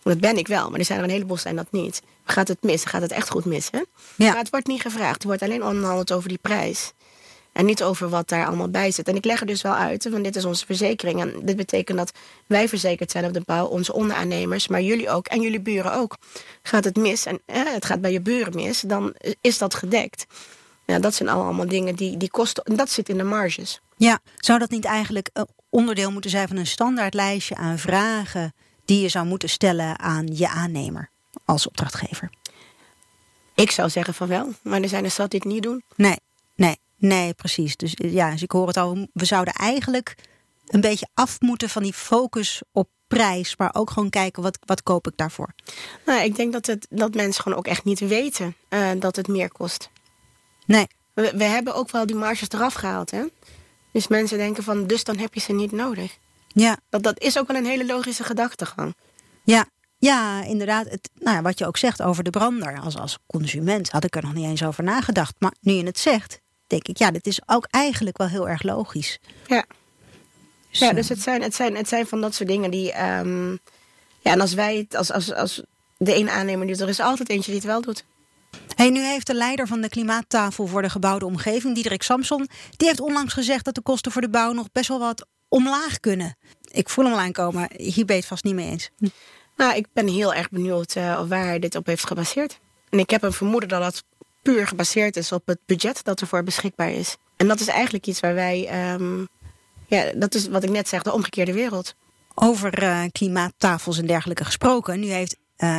Dat 0.04 0.20
ben 0.20 0.38
ik 0.38 0.48
wel, 0.48 0.70
maar 0.70 0.80
er 0.80 0.86
zijn 0.86 1.00
er 1.00 1.06
een 1.06 1.12
heleboel 1.12 1.38
zijn 1.38 1.56
dat 1.56 1.72
niet. 1.72 2.02
Gaat 2.24 2.48
het 2.48 2.62
mis? 2.62 2.86
Gaat 2.86 3.02
het 3.02 3.12
echt 3.12 3.30
goed 3.30 3.46
mis? 3.46 3.68
Hè? 3.72 3.82
Ja. 4.16 4.28
Maar 4.28 4.38
het 4.38 4.50
wordt 4.50 4.68
niet 4.68 4.82
gevraagd. 4.82 5.22
Er 5.22 5.28
wordt 5.28 5.42
alleen 5.42 5.64
onderhandeld 5.64 6.12
over 6.12 6.30
die 6.30 6.40
prijs. 6.42 6.94
En 7.58 7.66
niet 7.66 7.84
over 7.84 8.10
wat 8.10 8.30
daar 8.30 8.46
allemaal 8.46 8.70
bij 8.70 8.92
zit. 8.92 9.08
En 9.08 9.16
ik 9.16 9.26
leg 9.26 9.40
er 9.40 9.46
dus 9.46 9.62
wel 9.62 9.74
uit, 9.74 10.10
want 10.10 10.24
dit 10.24 10.36
is 10.36 10.46
onze 10.46 10.66
verzekering. 10.66 11.22
En 11.22 11.34
dit 11.46 11.56
betekent 11.56 11.98
dat 11.98 12.12
wij 12.48 12.68
verzekerd 12.68 13.12
zijn 13.12 13.26
op 13.26 13.34
de 13.34 13.42
bouw, 13.46 13.66
onze 13.66 13.94
onderaannemers, 13.94 14.68
maar 14.68 14.82
jullie 14.82 15.10
ook 15.10 15.28
en 15.28 15.42
jullie 15.42 15.60
buren 15.60 15.94
ook. 15.94 16.18
Gaat 16.62 16.84
het 16.84 16.96
mis 16.96 17.26
en 17.26 17.42
het 17.46 17.86
gaat 17.86 18.02
bij 18.02 18.12
je 18.12 18.22
buren 18.22 18.56
mis, 18.56 18.82
dan 18.82 19.16
is 19.42 19.58
dat 19.58 19.74
gedekt. 19.74 20.26
Ja, 20.86 21.00
dat 21.00 21.16
zijn 21.16 21.30
allemaal 21.30 21.68
dingen 21.68 21.96
die, 21.96 22.18
die 22.18 22.30
kosten. 22.30 22.64
En 22.64 22.76
dat 22.76 22.90
zit 22.90 23.10
in 23.10 23.18
de 23.18 23.24
marges. 23.24 23.82
Ja, 23.96 24.20
zou 24.36 24.60
dat 24.60 24.70
niet 24.70 24.86
eigenlijk 24.86 25.30
onderdeel 25.70 26.12
moeten 26.12 26.30
zijn 26.30 26.48
van 26.48 26.58
een 26.58 26.68
standaardlijstje 26.68 27.56
aan 27.56 27.80
vragen 27.80 28.54
die 28.86 29.02
je 29.02 29.10
zou 29.10 29.26
moeten 29.26 29.50
stellen 29.50 30.00
aan 30.00 30.28
je 30.36 30.50
aannemer 30.50 31.10
als 31.46 31.68
opdrachtgever? 31.68 32.30
Ik 33.56 33.72
zou 33.72 33.90
zeggen 33.90 34.14
van 34.14 34.28
wel, 34.28 34.54
maar 34.62 34.82
er 34.82 34.90
zijn 34.90 35.04
er 35.04 35.12
zat 35.12 35.32
die 35.32 35.40
het 35.44 35.52
niet 35.52 35.64
doen. 35.64 35.84
Nee, 35.96 36.20
nee. 36.56 36.78
Nee, 36.98 37.34
precies. 37.34 37.76
Dus 37.76 37.94
eh, 37.94 38.14
ja, 38.14 38.32
dus 38.32 38.42
ik 38.42 38.52
hoor 38.52 38.68
het 38.68 38.78
al. 38.78 39.08
We 39.14 39.26
zouden 39.26 39.54
eigenlijk 39.54 40.16
een 40.68 40.82
beetje 40.82 41.08
af 41.14 41.42
moeten 41.42 41.70
van 41.70 41.84
die 41.84 41.94
focus 41.94 42.62
op 42.72 42.90
prijs, 43.08 43.58
maar 43.58 43.70
ook 43.74 43.90
gewoon 43.90 44.10
kijken 44.10 44.44
wat, 44.44 44.60
wat 44.66 44.84
koop 44.84 45.08
ik 45.08 45.14
daarvoor. 45.16 45.54
Nou, 46.06 46.24
ik 46.24 46.36
denk 46.36 46.54
dat, 46.54 46.66
het, 46.66 46.88
dat 46.90 47.14
mensen 47.14 47.44
gewoon 47.44 47.58
ook 47.58 47.68
echt 47.68 47.84
niet 47.84 48.00
weten 48.00 48.56
uh, 48.70 48.90
dat 49.00 49.16
het 49.16 49.28
meer 49.28 49.52
kost. 49.52 49.90
Nee. 50.66 50.88
We, 51.14 51.34
we, 51.36 51.44
hebben 51.44 51.76
ook 51.76 51.92
wel 51.92 52.06
die 52.06 52.16
marges 52.16 52.50
eraf 52.50 52.74
gehaald, 52.74 53.12
hè? 53.12 53.24
Dus 53.92 54.08
mensen 54.08 54.38
denken 54.38 54.64
van, 54.64 54.88
dus 54.88 55.04
dan 55.04 55.18
heb 55.18 55.34
je 55.34 55.40
ze 55.40 55.54
niet 55.54 55.72
nodig. 55.72 56.18
Ja. 56.48 56.78
Dat, 56.90 57.04
dat 57.04 57.20
is 57.20 57.38
ook 57.38 57.48
wel 57.48 57.58
een 57.58 57.66
hele 57.66 57.86
logische 57.86 58.24
gedachtegang. 58.24 58.96
Ja, 59.44 59.66
ja, 59.98 60.44
inderdaad. 60.44 60.90
Het, 60.90 61.10
nou 61.14 61.36
ja, 61.36 61.42
wat 61.42 61.60
je 61.60 61.66
ook 61.66 61.78
zegt 61.78 62.02
over 62.02 62.24
de 62.24 62.30
brander. 62.30 62.80
Als, 62.80 62.98
als 62.98 63.18
consument 63.28 63.90
had 63.90 64.04
ik 64.04 64.16
er 64.16 64.24
nog 64.24 64.34
niet 64.34 64.46
eens 64.46 64.64
over 64.64 64.84
nagedacht. 64.84 65.36
Maar 65.40 65.54
nu 65.62 65.74
je 65.74 65.86
het 65.86 66.00
zegt, 66.00 66.42
denk 66.68 66.88
ik, 66.88 66.98
ja, 66.98 67.12
dit 67.12 67.28
is 67.28 67.40
ook 67.46 67.68
eigenlijk 67.70 68.18
wel 68.18 68.28
heel 68.28 68.50
erg 68.50 68.64
logisch. 68.64 69.20
Ja. 69.48 69.66
Dus, 70.70 70.80
ja, 70.80 70.94
dus 70.94 71.10
het 71.10 71.22
zijn, 71.22 71.42
het, 71.42 71.56
zijn, 71.56 71.76
het 71.76 71.88
zijn 71.88 72.08
van 72.08 72.22
dat 72.22 72.36
soort 72.36 72.50
dingen 72.50 72.72
die. 72.72 73.04
Um, 73.04 73.60
ja, 74.20 74.32
en 74.32 74.42
als 74.42 74.54
wij 74.54 74.78
het, 74.78 74.96
als, 74.96 75.12
als, 75.12 75.34
als 75.34 75.62
de 75.98 76.14
ene 76.14 76.32
aannemer 76.32 76.68
doet, 76.68 76.82
er 76.82 76.90
is 76.90 77.00
altijd 77.00 77.30
eentje 77.30 77.52
die 77.52 77.60
het 77.60 77.70
wel 77.70 77.82
doet. 77.82 78.06
Hey, 78.76 78.90
nu 78.90 79.00
heeft 79.00 79.28
de 79.28 79.34
leider 79.34 79.68
van 79.68 79.82
de 79.82 79.90
klimaattafel 79.90 80.68
voor 80.68 80.82
de 80.82 80.90
gebouwde 80.90 81.26
omgeving, 81.26 81.74
Diederik 81.74 82.04
Samson, 82.04 82.48
die 82.78 82.88
heeft 82.88 83.00
onlangs 83.00 83.34
gezegd 83.34 83.66
dat 83.66 83.76
de 83.76 83.82
kosten 83.82 84.12
voor 84.12 84.22
de 84.22 84.30
bouw 84.30 84.52
nog 84.52 84.72
best 84.72 84.88
wel 84.88 85.00
wat 85.00 85.26
omlaag 85.48 86.00
kunnen. 86.00 86.38
Ik 86.72 86.90
voel 86.90 87.06
hem 87.06 87.14
al 87.14 87.20
aankomen. 87.20 87.70
Hier 87.76 88.06
ben 88.06 88.16
je 88.16 88.22
het 88.22 88.30
vast 88.30 88.44
niet 88.44 88.54
mee 88.54 88.70
eens. 88.70 88.90
Nou, 89.56 89.76
ik 89.76 89.88
ben 89.94 90.08
heel 90.08 90.34
erg 90.34 90.50
benieuwd 90.50 90.96
uh, 90.96 91.28
waar 91.28 91.46
hij 91.46 91.60
dit 91.60 91.76
op 91.76 91.86
heeft 91.86 92.08
gebaseerd. 92.08 92.60
En 92.90 93.00
ik 93.00 93.10
heb 93.10 93.24
een 93.24 93.34
vermoeden 93.34 93.70
dat 93.70 93.82
dat 93.82 94.04
puur 94.52 94.68
gebaseerd 94.68 95.18
is 95.18 95.32
op 95.32 95.48
het 95.48 95.60
budget 95.66 96.04
dat 96.04 96.22
ervoor 96.22 96.44
beschikbaar 96.44 96.92
is. 96.92 97.18
En 97.38 97.48
dat 97.48 97.60
is 97.60 97.68
eigenlijk 97.68 98.08
iets 98.08 98.20
waar 98.20 98.34
wij, 98.34 98.94
um, 98.94 99.28
ja, 99.88 100.12
dat 100.16 100.34
is 100.34 100.48
wat 100.48 100.64
ik 100.64 100.70
net 100.70 100.88
zeg, 100.88 101.02
de 101.02 101.14
omgekeerde 101.14 101.54
wereld. 101.54 101.96
Over 102.36 102.84
uh, 102.84 103.04
klimaattafels 103.12 103.98
en 103.98 104.08
dergelijke 104.08 104.46
gesproken. 104.46 105.00
Nu 105.00 105.08
heeft, 105.08 105.36
uh, 105.58 105.70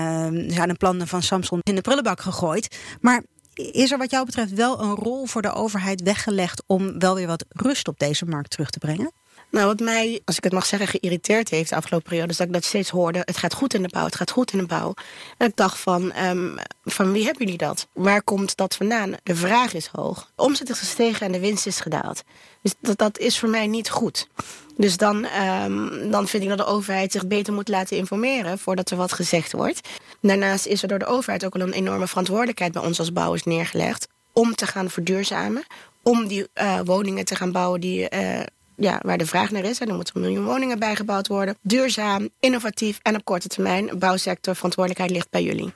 zijn 0.49 0.69
de 0.69 0.75
plannen 0.75 1.07
van 1.07 1.23
Samsung 1.23 1.63
in 1.63 1.75
de 1.75 1.81
prullenbak 1.81 2.21
gegooid. 2.21 2.79
Maar 3.01 3.23
is 3.55 3.91
er 3.91 3.99
wat 3.99 4.11
jou 4.11 4.25
betreft 4.25 4.53
wel 4.53 4.81
een 4.81 4.95
rol 4.95 5.27
voor 5.27 5.43
de 5.43 5.53
overheid 5.53 6.03
weggelegd 6.03 6.63
om 6.67 6.99
wel 6.99 7.15
weer 7.15 7.27
wat 7.27 7.45
rust 7.49 7.89
op 7.89 7.99
deze 7.99 8.25
markt 8.25 8.51
terug 8.51 8.71
te 8.71 8.79
brengen? 8.79 9.13
Nou, 9.51 9.67
wat 9.67 9.81
mij, 9.81 10.21
als 10.25 10.37
ik 10.37 10.45
het 10.45 10.53
mag 10.53 10.67
zeggen, 10.67 10.89
geïrriteerd 10.89 11.49
heeft 11.49 11.71
de 11.71 11.77
afgelopen 11.77 12.09
periode, 12.09 12.31
is 12.31 12.37
dat 12.37 12.47
ik 12.47 12.53
dat 12.53 12.65
steeds 12.65 12.91
hoorde. 12.91 13.23
Het 13.25 13.37
gaat 13.37 13.55
goed 13.55 13.75
in 13.75 13.83
de 13.83 13.89
bouw, 13.89 14.05
het 14.05 14.15
gaat 14.15 14.31
goed 14.31 14.53
in 14.53 14.59
de 14.59 14.67
bouw. 14.67 14.95
En 15.37 15.49
ik 15.49 15.57
dacht 15.57 15.79
van, 15.79 16.17
um, 16.17 16.59
van 16.85 17.13
wie 17.13 17.25
hebben 17.25 17.45
jullie 17.45 17.59
dat? 17.59 17.87
Waar 17.93 18.23
komt 18.23 18.57
dat 18.57 18.77
vandaan? 18.77 19.15
De 19.23 19.37
vraag 19.37 19.75
is 19.75 19.87
hoog. 19.87 20.31
Omzet 20.37 20.71
is 20.71 20.79
gestegen 20.79 21.27
en 21.27 21.33
de 21.33 21.41
winst 21.41 21.67
is 21.67 21.81
gedaald. 21.81 22.23
Dus 22.63 22.75
dat, 22.81 22.99
dat 22.99 23.19
is 23.19 23.39
voor 23.39 23.49
mij 23.49 23.67
niet 23.67 23.91
goed. 23.91 24.29
Dus 24.77 24.97
dan, 24.97 25.27
um, 25.65 26.11
dan 26.11 26.29
vind 26.29 26.43
ik 26.43 26.49
dat 26.49 26.59
de 26.59 26.65
overheid 26.65 27.13
zich 27.13 27.27
beter 27.27 27.53
moet 27.53 27.69
laten 27.69 27.97
informeren 27.97 28.59
voordat 28.59 28.91
er 28.91 28.97
wat 28.97 29.13
gezegd 29.13 29.53
wordt. 29.53 29.89
Daarnaast 30.21 30.67
is 30.67 30.83
er 30.83 30.89
door 30.89 30.99
de 30.99 31.07
overheid 31.07 31.45
ook 31.45 31.55
al 31.55 31.61
een 31.61 31.73
enorme 31.73 32.07
verantwoordelijkheid 32.07 32.73
bij 32.73 32.83
ons 32.83 32.99
als 32.99 33.13
bouwers 33.13 33.43
neergelegd 33.43 34.09
om 34.33 34.55
te 34.55 34.67
gaan 34.67 34.91
verduurzamen. 34.91 35.65
Om 36.03 36.27
die 36.27 36.47
uh, 36.55 36.81
woningen 36.85 37.25
te 37.25 37.35
gaan 37.35 37.53
bouwen 37.53 37.81
die 37.81 38.15
uh, 38.15 38.41
ja, 38.79 38.99
waar 39.03 39.19
de 39.19 39.27
vraag 39.27 39.51
naar 39.51 39.65
is. 39.65 39.79
En 39.79 39.89
er 39.89 39.95
moeten 39.95 40.17
een 40.17 40.23
miljoen 40.23 40.45
woningen 40.45 40.79
bijgebouwd 40.79 41.27
worden. 41.27 41.57
Duurzaam, 41.63 42.29
innovatief 42.41 42.99
en 43.03 43.17
op 43.17 43.25
korte 43.25 43.49
termijn. 43.49 43.99
Bouwsector, 43.99 44.55
verantwoordelijkheid 44.55 45.11
ligt 45.11 45.31
bij 45.31 45.43
jullie. 45.43 45.73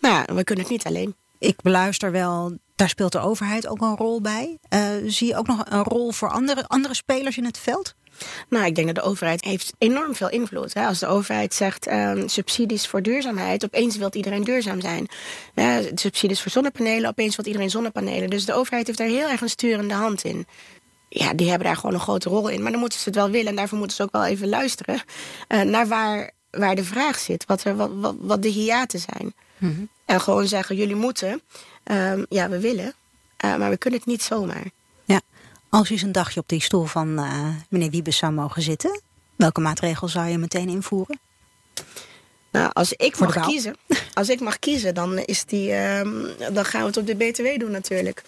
Nou, 0.00 0.24
we 0.34 0.44
kunnen 0.44 0.64
het 0.64 0.72
niet 0.72 0.86
alleen. 0.86 1.14
Ik 1.38 1.62
beluister 1.62 2.12
wel, 2.12 2.58
daar 2.74 2.88
speelt 2.88 3.12
de 3.12 3.20
overheid 3.20 3.66
ook 3.66 3.80
een 3.80 3.96
rol 3.96 4.20
bij. 4.20 4.58
Uh, 4.74 4.80
zie 5.06 5.26
je 5.26 5.36
ook 5.36 5.46
nog 5.46 5.64
een 5.68 5.82
rol 5.82 6.10
voor 6.12 6.30
andere, 6.30 6.66
andere 6.66 6.94
spelers 6.94 7.36
in 7.36 7.44
het 7.44 7.58
veld? 7.58 7.94
Nou, 8.48 8.66
ik 8.66 8.74
denk 8.74 8.86
dat 8.86 8.96
de 8.96 9.10
overheid 9.10 9.44
heeft 9.44 9.72
enorm 9.78 10.14
veel 10.14 10.30
invloed. 10.30 10.74
Hè. 10.74 10.86
Als 10.86 10.98
de 10.98 11.06
overheid 11.06 11.54
zegt 11.54 11.90
um, 11.90 12.28
subsidies 12.28 12.86
voor 12.86 13.02
duurzaamheid, 13.02 13.64
opeens 13.64 13.96
wil 13.96 14.08
iedereen 14.12 14.44
duurzaam 14.44 14.80
zijn. 14.80 15.08
Ja, 15.54 15.80
subsidies 15.94 16.42
voor 16.42 16.50
zonnepanelen, 16.50 17.10
opeens 17.10 17.36
wil 17.36 17.46
iedereen 17.46 17.70
zonnepanelen. 17.70 18.30
Dus 18.30 18.44
de 18.44 18.52
overheid 18.52 18.86
heeft 18.86 18.98
daar 18.98 19.08
heel 19.08 19.28
erg 19.28 19.40
een 19.40 19.48
sturende 19.48 19.94
hand 19.94 20.24
in 20.24 20.46
ja, 21.12 21.34
die 21.34 21.48
hebben 21.48 21.66
daar 21.66 21.76
gewoon 21.76 21.94
een 21.94 22.00
grote 22.00 22.28
rol 22.28 22.48
in. 22.48 22.62
Maar 22.62 22.70
dan 22.70 22.80
moeten 22.80 22.98
ze 22.98 23.04
het 23.04 23.14
wel 23.14 23.30
willen 23.30 23.48
en 23.48 23.56
daarvoor 23.56 23.78
moeten 23.78 23.96
ze 23.96 24.02
ook 24.02 24.12
wel 24.12 24.24
even 24.24 24.48
luisteren 24.48 25.02
uh, 25.48 25.60
naar 25.60 25.88
waar, 25.88 26.30
waar 26.50 26.74
de 26.74 26.84
vraag 26.84 27.18
zit, 27.18 27.46
wat, 27.46 27.64
er, 27.64 27.76
wat, 27.76 27.90
wat, 27.94 28.14
wat 28.20 28.42
de 28.42 28.48
hiaten 28.48 29.00
zijn. 29.00 29.34
Mm 29.58 29.74
-hmm. 29.74 29.88
En 30.04 30.20
gewoon 30.20 30.46
zeggen: 30.46 30.76
jullie 30.76 30.94
moeten, 30.94 31.42
um, 31.84 32.26
ja, 32.28 32.48
we 32.48 32.60
willen, 32.60 32.94
uh, 33.44 33.56
maar 33.56 33.70
we 33.70 33.76
kunnen 33.76 33.98
het 33.98 34.08
niet 34.08 34.22
zomaar. 34.22 34.64
Ja, 35.04 35.20
als 35.68 35.88
je 35.88 35.94
eens 35.94 36.02
een 36.02 36.12
dagje 36.12 36.40
op 36.40 36.48
die 36.48 36.62
stoel 36.62 36.84
van 36.84 37.08
uh, 37.08 37.48
meneer 37.68 37.90
Wiebes 37.90 38.16
zou 38.16 38.32
mogen 38.32 38.62
zitten, 38.62 39.02
welke 39.36 39.60
maatregel 39.60 40.08
zou 40.08 40.28
je 40.28 40.38
meteen 40.38 40.68
invoeren? 40.68 41.20
Nou, 42.52 42.70
als 42.72 42.92
ik 42.92 43.16
Voor 43.16 43.26
mag 43.34 43.46
kiezen, 43.46 43.76
als 44.14 44.28
ik 44.28 44.40
mag 44.40 44.58
kiezen, 44.58 44.94
dan, 44.94 45.18
is 45.18 45.44
die, 45.44 45.74
um, 45.74 46.26
dan 46.52 46.64
gaan 46.64 46.80
we 46.80 46.86
het 46.86 46.96
op 46.96 47.06
de 47.06 47.16
BTW 47.16 47.60
doen 47.60 47.70
natuurlijk. 47.70 48.22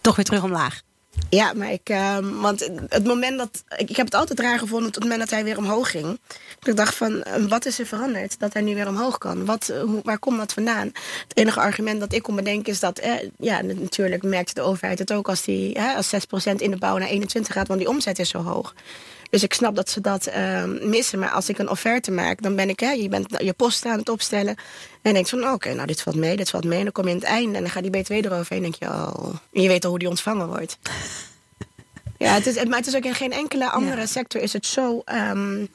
Toch 0.00 0.16
weer 0.16 0.24
terug 0.24 0.42
omlaag. 0.42 0.82
Ja, 1.30 1.52
maar 1.52 1.72
ik, 1.72 1.90
uh, 1.90 2.18
want 2.40 2.70
het 2.88 3.04
moment 3.04 3.38
dat. 3.38 3.64
Ik, 3.76 3.90
ik, 3.90 3.96
heb 3.96 4.06
het 4.06 4.14
altijd 4.14 4.40
raar 4.40 4.58
gevonden 4.58 4.88
op 4.88 4.94
het 4.94 5.02
moment 5.02 5.20
dat 5.20 5.30
hij 5.30 5.44
weer 5.44 5.58
omhoog 5.58 5.90
ging. 5.90 6.20
Ik 6.62 6.76
dacht 6.76 6.94
van, 6.94 7.24
wat 7.48 7.66
is 7.66 7.78
er 7.78 7.86
veranderd 7.86 8.38
dat 8.38 8.52
hij 8.52 8.62
nu 8.62 8.74
weer 8.74 8.88
omhoog 8.88 9.18
kan? 9.18 9.44
Wat, 9.44 9.72
hoe, 9.84 10.00
waar 10.02 10.18
komt 10.18 10.38
dat 10.38 10.52
vandaan? 10.52 10.86
Het 11.28 11.36
enige 11.36 11.60
argument 11.60 12.00
dat 12.00 12.12
ik 12.12 12.22
kon 12.22 12.36
bedenken 12.36 12.72
is 12.72 12.80
dat, 12.80 12.98
eh, 12.98 13.12
ja, 13.38 13.60
natuurlijk 13.62 14.22
merkte 14.22 14.54
de 14.54 14.60
overheid 14.60 14.98
het 14.98 15.12
ook 15.12 15.28
als, 15.28 15.42
die, 15.42 15.74
eh, 15.74 15.96
als 15.96 16.08
6% 16.08 16.60
in 16.60 16.70
de 16.70 16.76
bouw 16.78 16.98
naar 16.98 17.08
21 17.08 17.54
gaat, 17.54 17.68
want 17.68 17.80
die 17.80 17.88
omzet 17.88 18.18
is 18.18 18.28
zo 18.28 18.42
hoog. 18.42 18.74
Dus 19.30 19.42
ik 19.42 19.54
snap 19.54 19.76
dat 19.76 19.90
ze 19.90 20.00
dat 20.00 20.28
uh, 20.28 20.64
missen. 20.64 21.18
Maar 21.18 21.30
als 21.30 21.48
ik 21.48 21.58
een 21.58 21.68
offerte 21.68 22.10
maak, 22.10 22.42
dan 22.42 22.56
ben 22.56 22.68
ik, 22.68 22.80
hè, 22.80 22.90
je 22.90 23.08
bent 23.08 23.26
je 23.38 23.52
post 23.52 23.86
aan 23.86 23.98
het 23.98 24.08
opstellen. 24.08 24.56
En 25.02 25.12
denk 25.12 25.28
van, 25.28 25.44
oké, 25.44 25.52
okay, 25.52 25.72
nou 25.72 25.86
dit 25.86 26.02
valt 26.02 26.16
mee, 26.16 26.36
dit 26.36 26.50
valt 26.50 26.64
mee. 26.64 26.78
En 26.78 26.84
dan 26.84 26.92
kom 26.92 27.04
je 27.04 27.10
in 27.10 27.16
het 27.16 27.24
einde 27.24 27.56
en 27.56 27.62
dan 27.62 27.70
gaat 27.70 27.82
die 27.82 28.02
BTW 28.02 28.12
eroverheen. 28.12 28.64
En 28.64 28.70
denk 28.70 28.74
je, 28.74 28.86
oh, 28.86 29.34
en 29.52 29.62
je 29.62 29.68
weet 29.68 29.84
al 29.84 29.90
hoe 29.90 29.98
die 29.98 30.08
ontvangen 30.08 30.46
wordt. 30.46 30.78
ja, 32.18 32.34
het 32.34 32.46
is, 32.46 32.64
maar 32.64 32.78
het 32.78 32.86
is 32.86 32.96
ook 32.96 33.04
in 33.04 33.14
geen 33.14 33.32
enkele 33.32 33.70
andere 33.70 34.00
ja. 34.00 34.06
sector 34.06 34.40
is 34.40 34.52
het 34.52 34.66
zo... 34.66 35.02
Um, 35.06 35.68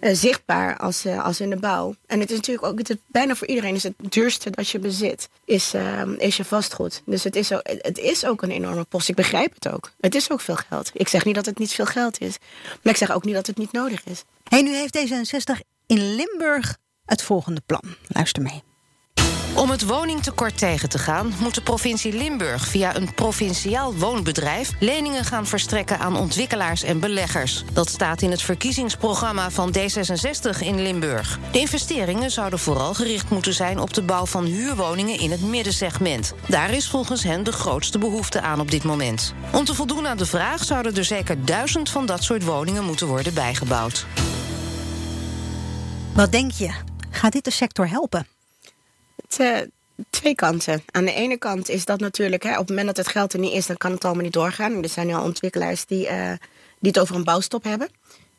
uh, 0.00 0.14
zichtbaar 0.14 0.76
als, 0.76 1.06
uh, 1.06 1.24
als 1.24 1.40
in 1.40 1.50
de 1.50 1.56
bouw. 1.56 1.94
En 2.06 2.20
het 2.20 2.30
is 2.30 2.36
natuurlijk 2.36 2.66
ook, 2.66 2.78
het 2.78 2.98
bijna 3.06 3.34
voor 3.34 3.46
iedereen 3.46 3.74
is 3.74 3.82
het 3.82 3.94
duurste 3.98 4.50
dat 4.50 4.68
je 4.68 4.78
bezit, 4.78 5.28
is, 5.44 5.74
uh, 5.74 6.02
is 6.18 6.36
je 6.36 6.44
vastgoed. 6.44 7.02
Dus 7.06 7.24
het 7.24 7.36
is, 7.36 7.52
ook, 7.52 7.60
het 7.64 7.98
is 7.98 8.24
ook 8.24 8.42
een 8.42 8.50
enorme 8.50 8.84
post. 8.84 9.08
Ik 9.08 9.14
begrijp 9.14 9.54
het 9.54 9.68
ook. 9.68 9.92
Het 10.00 10.14
is 10.14 10.30
ook 10.30 10.40
veel 10.40 10.56
geld. 10.56 10.90
Ik 10.94 11.08
zeg 11.08 11.24
niet 11.24 11.34
dat 11.34 11.46
het 11.46 11.58
niet 11.58 11.72
veel 11.72 11.86
geld 11.86 12.20
is. 12.20 12.38
Maar 12.82 12.92
ik 12.92 12.98
zeg 12.98 13.12
ook 13.12 13.24
niet 13.24 13.34
dat 13.34 13.46
het 13.46 13.58
niet 13.58 13.72
nodig 13.72 14.04
is. 14.04 14.24
Hey, 14.48 14.62
nu 14.62 14.74
heeft 14.74 14.98
D66 14.98 15.60
in 15.86 16.14
Limburg 16.14 16.76
het 17.04 17.22
volgende 17.22 17.60
plan. 17.66 17.82
Luister 18.08 18.42
mee. 18.42 18.62
Om 19.56 19.70
het 19.70 19.86
woningtekort 19.86 20.58
tegen 20.58 20.88
te 20.88 20.98
gaan, 20.98 21.32
moet 21.40 21.54
de 21.54 21.62
provincie 21.62 22.12
Limburg 22.12 22.66
via 22.66 22.96
een 22.96 23.14
provinciaal 23.14 23.94
woonbedrijf 23.94 24.70
leningen 24.80 25.24
gaan 25.24 25.46
verstrekken 25.46 25.98
aan 25.98 26.16
ontwikkelaars 26.16 26.82
en 26.82 27.00
beleggers. 27.00 27.64
Dat 27.72 27.88
staat 27.88 28.22
in 28.22 28.30
het 28.30 28.42
verkiezingsprogramma 28.42 29.50
van 29.50 29.74
D66 29.78 30.58
in 30.60 30.82
Limburg. 30.82 31.38
De 31.52 31.58
investeringen 31.58 32.30
zouden 32.30 32.58
vooral 32.58 32.94
gericht 32.94 33.30
moeten 33.30 33.54
zijn 33.54 33.78
op 33.78 33.94
de 33.94 34.02
bouw 34.02 34.26
van 34.26 34.44
huurwoningen 34.44 35.18
in 35.18 35.30
het 35.30 35.42
middensegment. 35.42 36.34
Daar 36.48 36.70
is 36.70 36.88
volgens 36.88 37.22
hen 37.22 37.44
de 37.44 37.52
grootste 37.52 37.98
behoefte 37.98 38.40
aan 38.40 38.60
op 38.60 38.70
dit 38.70 38.84
moment. 38.84 39.34
Om 39.52 39.64
te 39.64 39.74
voldoen 39.74 40.06
aan 40.06 40.16
de 40.16 40.26
vraag 40.26 40.64
zouden 40.64 40.96
er 40.96 41.04
zeker 41.04 41.44
duizend 41.44 41.90
van 41.90 42.06
dat 42.06 42.22
soort 42.22 42.44
woningen 42.44 42.84
moeten 42.84 43.06
worden 43.06 43.34
bijgebouwd. 43.34 44.06
Wat 46.14 46.32
denk 46.32 46.50
je? 46.50 46.70
Gaat 47.10 47.32
dit 47.32 47.44
de 47.44 47.50
sector 47.50 47.88
helpen? 47.88 48.35
Het, 49.28 49.68
twee 50.10 50.34
kanten. 50.34 50.82
Aan 50.90 51.04
de 51.04 51.12
ene 51.12 51.36
kant 51.36 51.68
is 51.68 51.84
dat 51.84 52.00
natuurlijk, 52.00 52.42
hè, 52.42 52.52
op 52.52 52.58
het 52.58 52.68
moment 52.68 52.86
dat 52.86 52.96
het 52.96 53.08
geld 53.08 53.32
er 53.32 53.38
niet 53.38 53.52
is, 53.52 53.66
dan 53.66 53.76
kan 53.76 53.92
het 53.92 54.04
allemaal 54.04 54.22
niet 54.22 54.32
doorgaan. 54.32 54.82
Er 54.82 54.88
zijn 54.88 55.06
nu 55.06 55.14
al 55.14 55.24
ontwikkelaars 55.24 55.86
die, 55.86 56.06
uh, 56.06 56.32
die 56.78 56.90
het 56.90 56.98
over 56.98 57.14
een 57.14 57.24
bouwstop 57.24 57.64
hebben. 57.64 57.88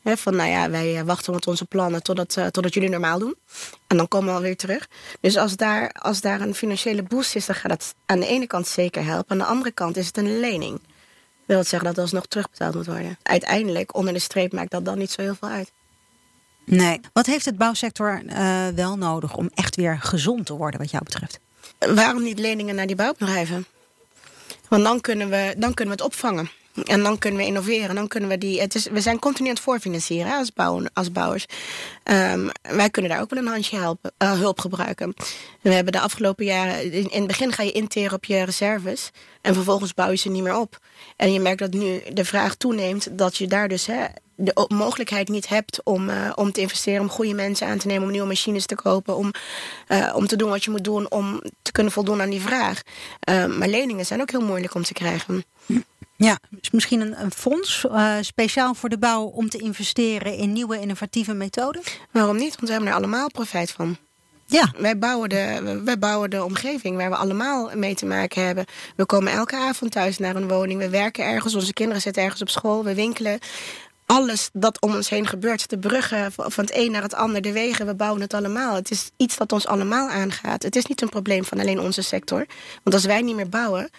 van 0.02 0.36
nou 0.36 0.50
ja, 0.50 0.70
wij 0.70 0.98
eh, 0.98 1.02
wachten 1.02 1.32
met 1.32 1.46
onze 1.46 1.64
plannen 1.64 2.02
totdat, 2.02 2.36
uh, 2.36 2.46
totdat 2.46 2.74
jullie 2.74 2.88
normaal 2.88 3.18
doen. 3.18 3.34
En 3.86 3.96
dan 3.96 4.08
komen 4.08 4.28
we 4.28 4.34
alweer 4.34 4.56
terug. 4.56 4.88
Dus 5.20 5.36
als 5.36 5.56
daar, 5.56 5.92
als 5.92 6.20
daar 6.20 6.40
een 6.40 6.54
financiële 6.54 7.02
boost 7.02 7.36
is, 7.36 7.46
dan 7.46 7.54
gaat 7.54 7.70
dat 7.70 7.94
aan 8.06 8.20
de 8.20 8.26
ene 8.26 8.46
kant 8.46 8.66
zeker 8.66 9.04
helpen. 9.04 9.30
Aan 9.30 9.38
de 9.38 9.44
andere 9.44 9.70
kant 9.70 9.96
is 9.96 10.06
het 10.06 10.16
een 10.16 10.40
lening. 10.40 10.80
wil 11.46 11.56
dat 11.56 11.66
zeggen 11.66 11.86
dat 11.86 11.94
dat 11.94 12.04
alsnog 12.04 12.26
terugbetaald 12.26 12.74
moet 12.74 12.86
worden. 12.86 13.18
Uiteindelijk, 13.22 13.96
onder 13.96 14.12
de 14.12 14.18
streep, 14.18 14.52
maakt 14.52 14.70
dat 14.70 14.84
dan 14.84 14.98
niet 14.98 15.10
zo 15.10 15.22
heel 15.22 15.34
veel 15.34 15.48
uit. 15.48 15.72
Nee. 16.70 17.00
Wat 17.12 17.26
heeft 17.26 17.44
het 17.44 17.56
bouwsector 17.56 18.22
uh, 18.26 18.66
wel 18.74 18.96
nodig 18.96 19.36
om 19.36 19.50
echt 19.54 19.76
weer 19.76 19.98
gezond 20.00 20.46
te 20.46 20.54
worden, 20.54 20.80
wat 20.80 20.90
jou 20.90 21.04
betreft? 21.04 21.40
Waarom 21.78 22.22
niet 22.22 22.38
leningen 22.38 22.74
naar 22.74 22.86
die 22.86 22.96
bouwbedrijven? 22.96 23.66
Want 24.68 24.82
dan 24.82 25.00
kunnen 25.00 25.28
we, 25.28 25.54
dan 25.58 25.74
kunnen 25.74 25.96
we 25.96 26.02
het 26.02 26.12
opvangen. 26.12 26.50
En 26.84 27.02
dan 27.02 27.18
kunnen 27.18 27.40
we 27.40 27.46
innoveren. 27.46 27.94
Dan 27.94 28.08
kunnen 28.08 28.28
we 28.28 28.38
die. 28.38 28.60
Het 28.60 28.74
is, 28.74 28.86
we 28.86 29.00
zijn 29.00 29.18
continu 29.18 29.48
aan 29.48 29.54
het 29.54 29.62
voorfinancieren 29.62 30.32
als, 30.32 30.50
als 30.92 31.12
bouwers. 31.12 31.46
Um, 32.04 32.50
wij 32.62 32.90
kunnen 32.90 33.10
daar 33.10 33.20
ook 33.20 33.30
wel 33.30 33.42
een 33.42 33.48
handje 33.48 33.76
helpen, 33.76 34.12
uh, 34.22 34.32
hulp 34.32 34.60
gebruiken. 34.60 35.14
We 35.60 35.72
hebben 35.72 35.92
de 35.92 36.00
afgelopen 36.00 36.44
jaren. 36.44 36.92
In, 36.92 37.08
het 37.10 37.26
begin 37.26 37.52
ga 37.52 37.62
je 37.62 37.72
interen 37.72 38.12
op 38.12 38.24
je 38.24 38.44
reserves. 38.44 39.10
En 39.40 39.54
vervolgens 39.54 39.94
bouw 39.94 40.10
je 40.10 40.16
ze 40.16 40.28
niet 40.28 40.42
meer 40.42 40.58
op. 40.58 40.78
En 41.16 41.32
je 41.32 41.40
merkt 41.40 41.58
dat 41.58 41.72
nu 41.72 42.02
de 42.12 42.24
vraag 42.24 42.54
toeneemt 42.54 43.18
dat 43.18 43.36
je 43.36 43.46
daar 43.46 43.68
dus 43.68 43.86
hè, 43.86 44.04
de 44.40 44.66
mogelijkheid 44.68 45.28
niet 45.28 45.48
hebt 45.48 45.80
om, 45.84 46.08
uh, 46.08 46.32
om 46.34 46.52
te 46.52 46.60
investeren, 46.60 47.00
om 47.00 47.08
goede 47.08 47.34
mensen 47.34 47.66
aan 47.66 47.78
te 47.78 47.86
nemen, 47.86 48.02
om 48.02 48.10
nieuwe 48.10 48.26
machines 48.26 48.66
te 48.66 48.74
kopen, 48.74 49.16
om, 49.16 49.32
uh, 49.88 50.12
om 50.14 50.26
te 50.26 50.36
doen 50.36 50.50
wat 50.50 50.64
je 50.64 50.70
moet 50.70 50.84
doen 50.84 51.10
om 51.10 51.42
te 51.62 51.72
kunnen 51.72 51.92
voldoen 51.92 52.20
aan 52.20 52.30
die 52.30 52.40
vraag. 52.40 52.82
Uh, 53.30 53.46
maar 53.46 53.68
leningen 53.68 54.06
zijn 54.06 54.20
ook 54.20 54.30
heel 54.30 54.40
moeilijk 54.40 54.74
om 54.74 54.82
te 54.82 54.92
krijgen. 54.92 55.44
Ja, 56.18 56.38
dus 56.50 56.70
misschien 56.70 57.00
een, 57.00 57.20
een 57.20 57.30
fonds 57.30 57.86
speciaal 58.20 58.74
voor 58.74 58.88
de 58.88 58.98
bouw 58.98 59.24
om 59.24 59.48
te 59.48 59.58
investeren 59.58 60.34
in 60.34 60.52
nieuwe 60.52 60.80
innovatieve 60.80 61.34
methoden? 61.34 61.82
Waarom 62.10 62.36
niet? 62.36 62.54
Want 62.54 62.66
we 62.66 62.70
hebben 62.70 62.88
er 62.88 62.94
allemaal 62.94 63.30
profijt 63.30 63.70
van. 63.70 63.96
Ja. 64.46 64.72
Wij 64.76 64.98
bouwen, 64.98 65.28
de, 65.28 65.80
wij 65.84 65.98
bouwen 65.98 66.30
de 66.30 66.44
omgeving 66.44 66.96
waar 66.96 67.10
we 67.10 67.16
allemaal 67.16 67.70
mee 67.74 67.94
te 67.94 68.06
maken 68.06 68.44
hebben. 68.44 68.64
We 68.96 69.06
komen 69.06 69.32
elke 69.32 69.56
avond 69.56 69.90
thuis 69.90 70.18
naar 70.18 70.36
een 70.36 70.48
woning. 70.48 70.80
We 70.80 70.88
werken 70.88 71.24
ergens. 71.24 71.54
Onze 71.54 71.72
kinderen 71.72 72.02
zitten 72.02 72.22
ergens 72.22 72.40
op 72.40 72.48
school. 72.48 72.84
We 72.84 72.94
winkelen 72.94 73.38
alles 74.06 74.50
dat 74.52 74.80
om 74.80 74.94
ons 74.94 75.08
heen 75.08 75.26
gebeurt. 75.26 75.70
De 75.70 75.78
bruggen 75.78 76.32
van 76.32 76.64
het 76.64 76.76
een 76.76 76.90
naar 76.90 77.02
het 77.02 77.14
ander, 77.14 77.42
de 77.42 77.52
wegen, 77.52 77.86
we 77.86 77.94
bouwen 77.94 78.20
het 78.20 78.34
allemaal. 78.34 78.74
Het 78.74 78.90
is 78.90 79.10
iets 79.16 79.36
dat 79.36 79.52
ons 79.52 79.66
allemaal 79.66 80.08
aangaat. 80.08 80.62
Het 80.62 80.76
is 80.76 80.86
niet 80.86 81.02
een 81.02 81.08
probleem 81.08 81.44
van 81.44 81.60
alleen 81.60 81.80
onze 81.80 82.02
sector. 82.02 82.46
Want 82.82 82.96
als 82.96 83.04
wij 83.04 83.22
niet 83.22 83.36
meer 83.36 83.48
bouwen, 83.48 83.90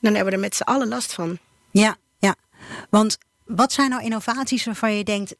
dan 0.00 0.14
hebben 0.14 0.32
we 0.32 0.36
er 0.38 0.44
met 0.44 0.56
z'n 0.56 0.62
allen 0.62 0.88
last 0.88 1.12
van. 1.12 1.38
Ja, 1.80 1.96
ja. 2.18 2.34
Want 2.90 3.18
wat 3.44 3.72
zijn 3.72 3.90
nou 3.90 4.02
innovaties 4.02 4.64
waarvan 4.64 4.94
je 4.94 5.04
denkt, 5.04 5.34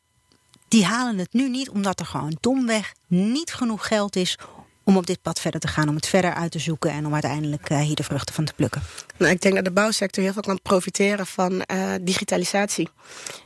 die 0.69 0.85
halen 0.85 1.19
het 1.19 1.33
nu 1.33 1.49
niet 1.49 1.71
omdat 1.71 2.01
er 2.01 2.07
gewoon 2.07 2.37
domweg 2.41 2.93
niet 3.07 3.53
genoeg 3.53 3.87
geld 3.87 4.17
is 4.17 4.39
om 4.85 4.97
op 4.97 5.07
dit 5.07 5.23
pad 5.23 5.41
verder 5.41 5.61
te 5.61 5.69
gaan, 5.69 5.89
om 5.89 5.95
het 5.95 6.07
verder 6.07 6.35
uit 6.35 6.51
te 6.51 6.59
zoeken 6.59 6.91
en 6.91 7.07
om 7.07 7.13
uiteindelijk 7.13 7.71
uh, 7.71 7.79
hier 7.79 7.95
de 7.95 8.03
vruchten 8.03 8.35
van 8.35 8.45
te 8.45 8.53
plukken? 8.55 8.83
Nou, 9.17 9.33
ik 9.33 9.41
denk 9.41 9.55
dat 9.55 9.65
de 9.65 9.71
bouwsector 9.71 10.23
heel 10.23 10.33
veel 10.33 10.43
kan 10.43 10.63
profiteren 10.63 11.27
van 11.27 11.53
uh, 11.53 11.93
digitalisatie. 12.01 12.89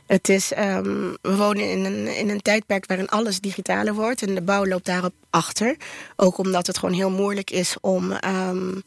Het 0.05 0.29
is, 0.29 0.51
um, 0.57 1.17
we 1.21 1.35
wonen 1.35 1.71
in 1.71 1.85
een, 1.85 2.17
in 2.17 2.29
een 2.29 2.41
tijdperk 2.41 2.87
waarin 2.87 3.09
alles 3.09 3.39
digitaler 3.39 3.93
wordt 3.93 4.21
en 4.21 4.35
de 4.35 4.41
bouw 4.41 4.65
loopt 4.65 4.85
daarop 4.85 5.13
achter. 5.29 5.77
Ook 6.15 6.37
omdat 6.37 6.67
het 6.67 6.77
gewoon 6.77 6.95
heel 6.95 7.11
moeilijk 7.11 7.51
is 7.51 7.75
om 7.81 8.11
um, 8.11 8.83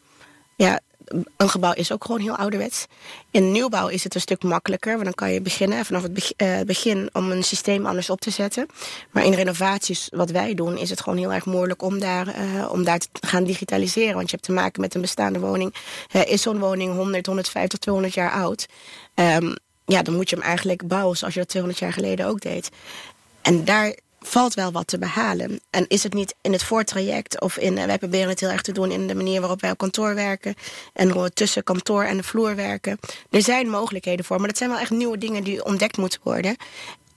ja, 0.57 0.81
een 1.37 1.49
gebouw 1.49 1.73
is 1.73 1.93
ook 1.93 2.05
gewoon 2.05 2.21
heel 2.21 2.37
ouderwets. 2.37 2.87
In 3.31 3.53
nieuwbouw 3.53 3.88
is 3.88 4.05
het 4.05 4.15
een 4.15 4.21
stuk 4.21 4.43
makkelijker. 4.43 4.93
Want 4.93 5.05
dan 5.05 5.15
kan 5.15 5.33
je 5.33 5.41
beginnen 5.41 5.85
vanaf 5.85 6.03
het 6.03 6.35
eh, 6.37 6.61
begin 6.67 7.11
om 7.12 7.31
een 7.31 7.43
systeem 7.43 7.87
anders 7.87 8.11
op 8.11 8.21
te 8.21 8.31
zetten. 8.31 8.67
Maar 9.11 9.25
in 9.25 9.33
renovaties, 9.33 10.09
wat 10.11 10.31
wij 10.31 10.55
doen, 10.55 10.79
is 10.79 10.91
het 10.91 11.01
gewoon 11.01 11.19
heel 11.19 11.33
erg 11.33 11.45
moeilijk 11.45 11.83
om 11.83 11.99
daar, 11.99 12.27
uh, 12.27 12.73
om 12.73 12.85
daar 12.85 12.99
te 12.99 13.27
gaan 13.27 13.45
digitaliseren. 13.45 14.15
Want 14.15 14.31
je 14.31 14.37
hebt 14.37 14.47
te 14.47 14.53
maken 14.53 14.81
met 14.81 14.95
een 14.95 15.01
bestaande 15.01 15.38
woning. 15.38 15.75
Is 16.27 16.43
zo'n 16.43 16.59
woning 16.59 16.95
100, 16.95 17.27
150, 17.27 17.79
200 17.79 18.15
jaar 18.15 18.33
oud? 18.33 18.67
Um, 19.15 19.55
ja, 19.85 20.03
dan 20.03 20.15
moet 20.15 20.31
je 20.31 20.37
hem 20.37 20.45
eigenlijk 20.45 20.87
bouwen 20.88 21.17
zoals 21.17 21.35
je 21.35 21.41
dat 21.41 21.49
200 21.49 21.83
jaar 21.83 21.93
geleden 21.93 22.27
ook 22.27 22.41
deed. 22.41 22.71
En 23.43 23.65
daar 23.65 23.97
valt 24.25 24.55
wel 24.55 24.73
wat 24.73 24.87
te 24.87 24.99
behalen. 24.99 25.61
En 25.71 25.85
is 25.89 26.03
het 26.03 26.15
niet 26.15 26.35
in 26.41 26.53
het 26.53 26.63
voortraject 26.63 27.41
of 27.41 27.57
in. 27.57 27.75
Wij 27.75 27.99
proberen 27.99 28.29
het 28.29 28.41
heel 28.41 28.51
erg 28.51 28.63
te 28.63 28.73
doen 28.73 28.91
in 28.91 29.07
de 29.07 29.15
manier 29.15 29.41
waarop 29.41 29.61
wij 29.61 29.71
op 29.71 29.79
kantoor 29.79 30.15
werken. 30.15 30.55
En 30.93 31.33
tussen 31.35 31.65
kantoor 31.65 32.05
en 32.05 32.17
de 32.17 32.23
vloer 32.23 32.57
werken. 32.57 32.99
Er 33.31 33.43
zijn 33.43 33.69
mogelijkheden 33.69 34.25
voor, 34.25 34.39
maar 34.39 34.49
dat 34.49 34.57
zijn 34.57 34.71
wel 34.71 34.79
echt 34.79 34.91
nieuwe 34.91 35.19
dingen 35.19 35.45
die 35.45 35.65
ontdekt 35.65 35.97
moeten 35.97 36.21
worden. 36.23 36.57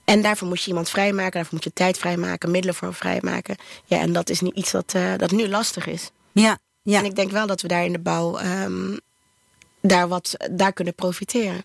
En 0.04 0.22
daarvoor 0.22 0.48
moet 0.48 0.62
je 0.62 0.68
iemand 0.68 0.90
vrijmaken, 0.90 1.32
daarvoor 1.32 1.54
moet 1.54 1.64
je 1.64 1.72
tijd 1.72 1.98
vrijmaken, 1.98 2.50
middelen 2.50 2.74
voor 2.74 2.94
vrijmaken. 2.94 3.56
Ja, 3.84 4.00
en 4.00 4.12
dat 4.12 4.30
is 4.30 4.40
niet 4.40 4.56
iets 4.56 4.70
dat, 4.70 4.92
uh, 4.96 5.12
dat 5.16 5.30
nu 5.30 5.48
lastig 5.48 5.86
is. 5.86 6.10
Ja, 6.32 6.58
ja. 6.82 6.98
En 6.98 7.04
ik 7.04 7.16
denk 7.16 7.30
wel 7.30 7.46
dat 7.46 7.60
we 7.60 7.68
daar 7.68 7.84
in 7.84 7.92
de 7.92 7.98
bouw 7.98 8.38
um, 8.40 8.98
daar, 9.80 10.08
wat, 10.08 10.36
daar 10.50 10.72
kunnen 10.72 10.94
profiteren. 10.94 11.64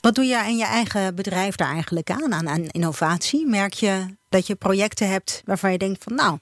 Wat 0.00 0.14
doe 0.14 0.24
jij 0.24 0.50
in 0.50 0.56
je 0.56 0.64
eigen 0.64 1.14
bedrijf 1.14 1.56
daar 1.56 1.72
eigenlijk 1.72 2.10
aan, 2.10 2.48
aan, 2.48 2.66
innovatie? 2.66 3.46
Merk 3.46 3.72
je 3.72 4.16
dat 4.28 4.46
je 4.46 4.54
projecten 4.54 5.08
hebt 5.08 5.42
waarvan 5.44 5.72
je 5.72 5.78
denkt 5.78 6.02
van 6.02 6.14
nou, 6.14 6.38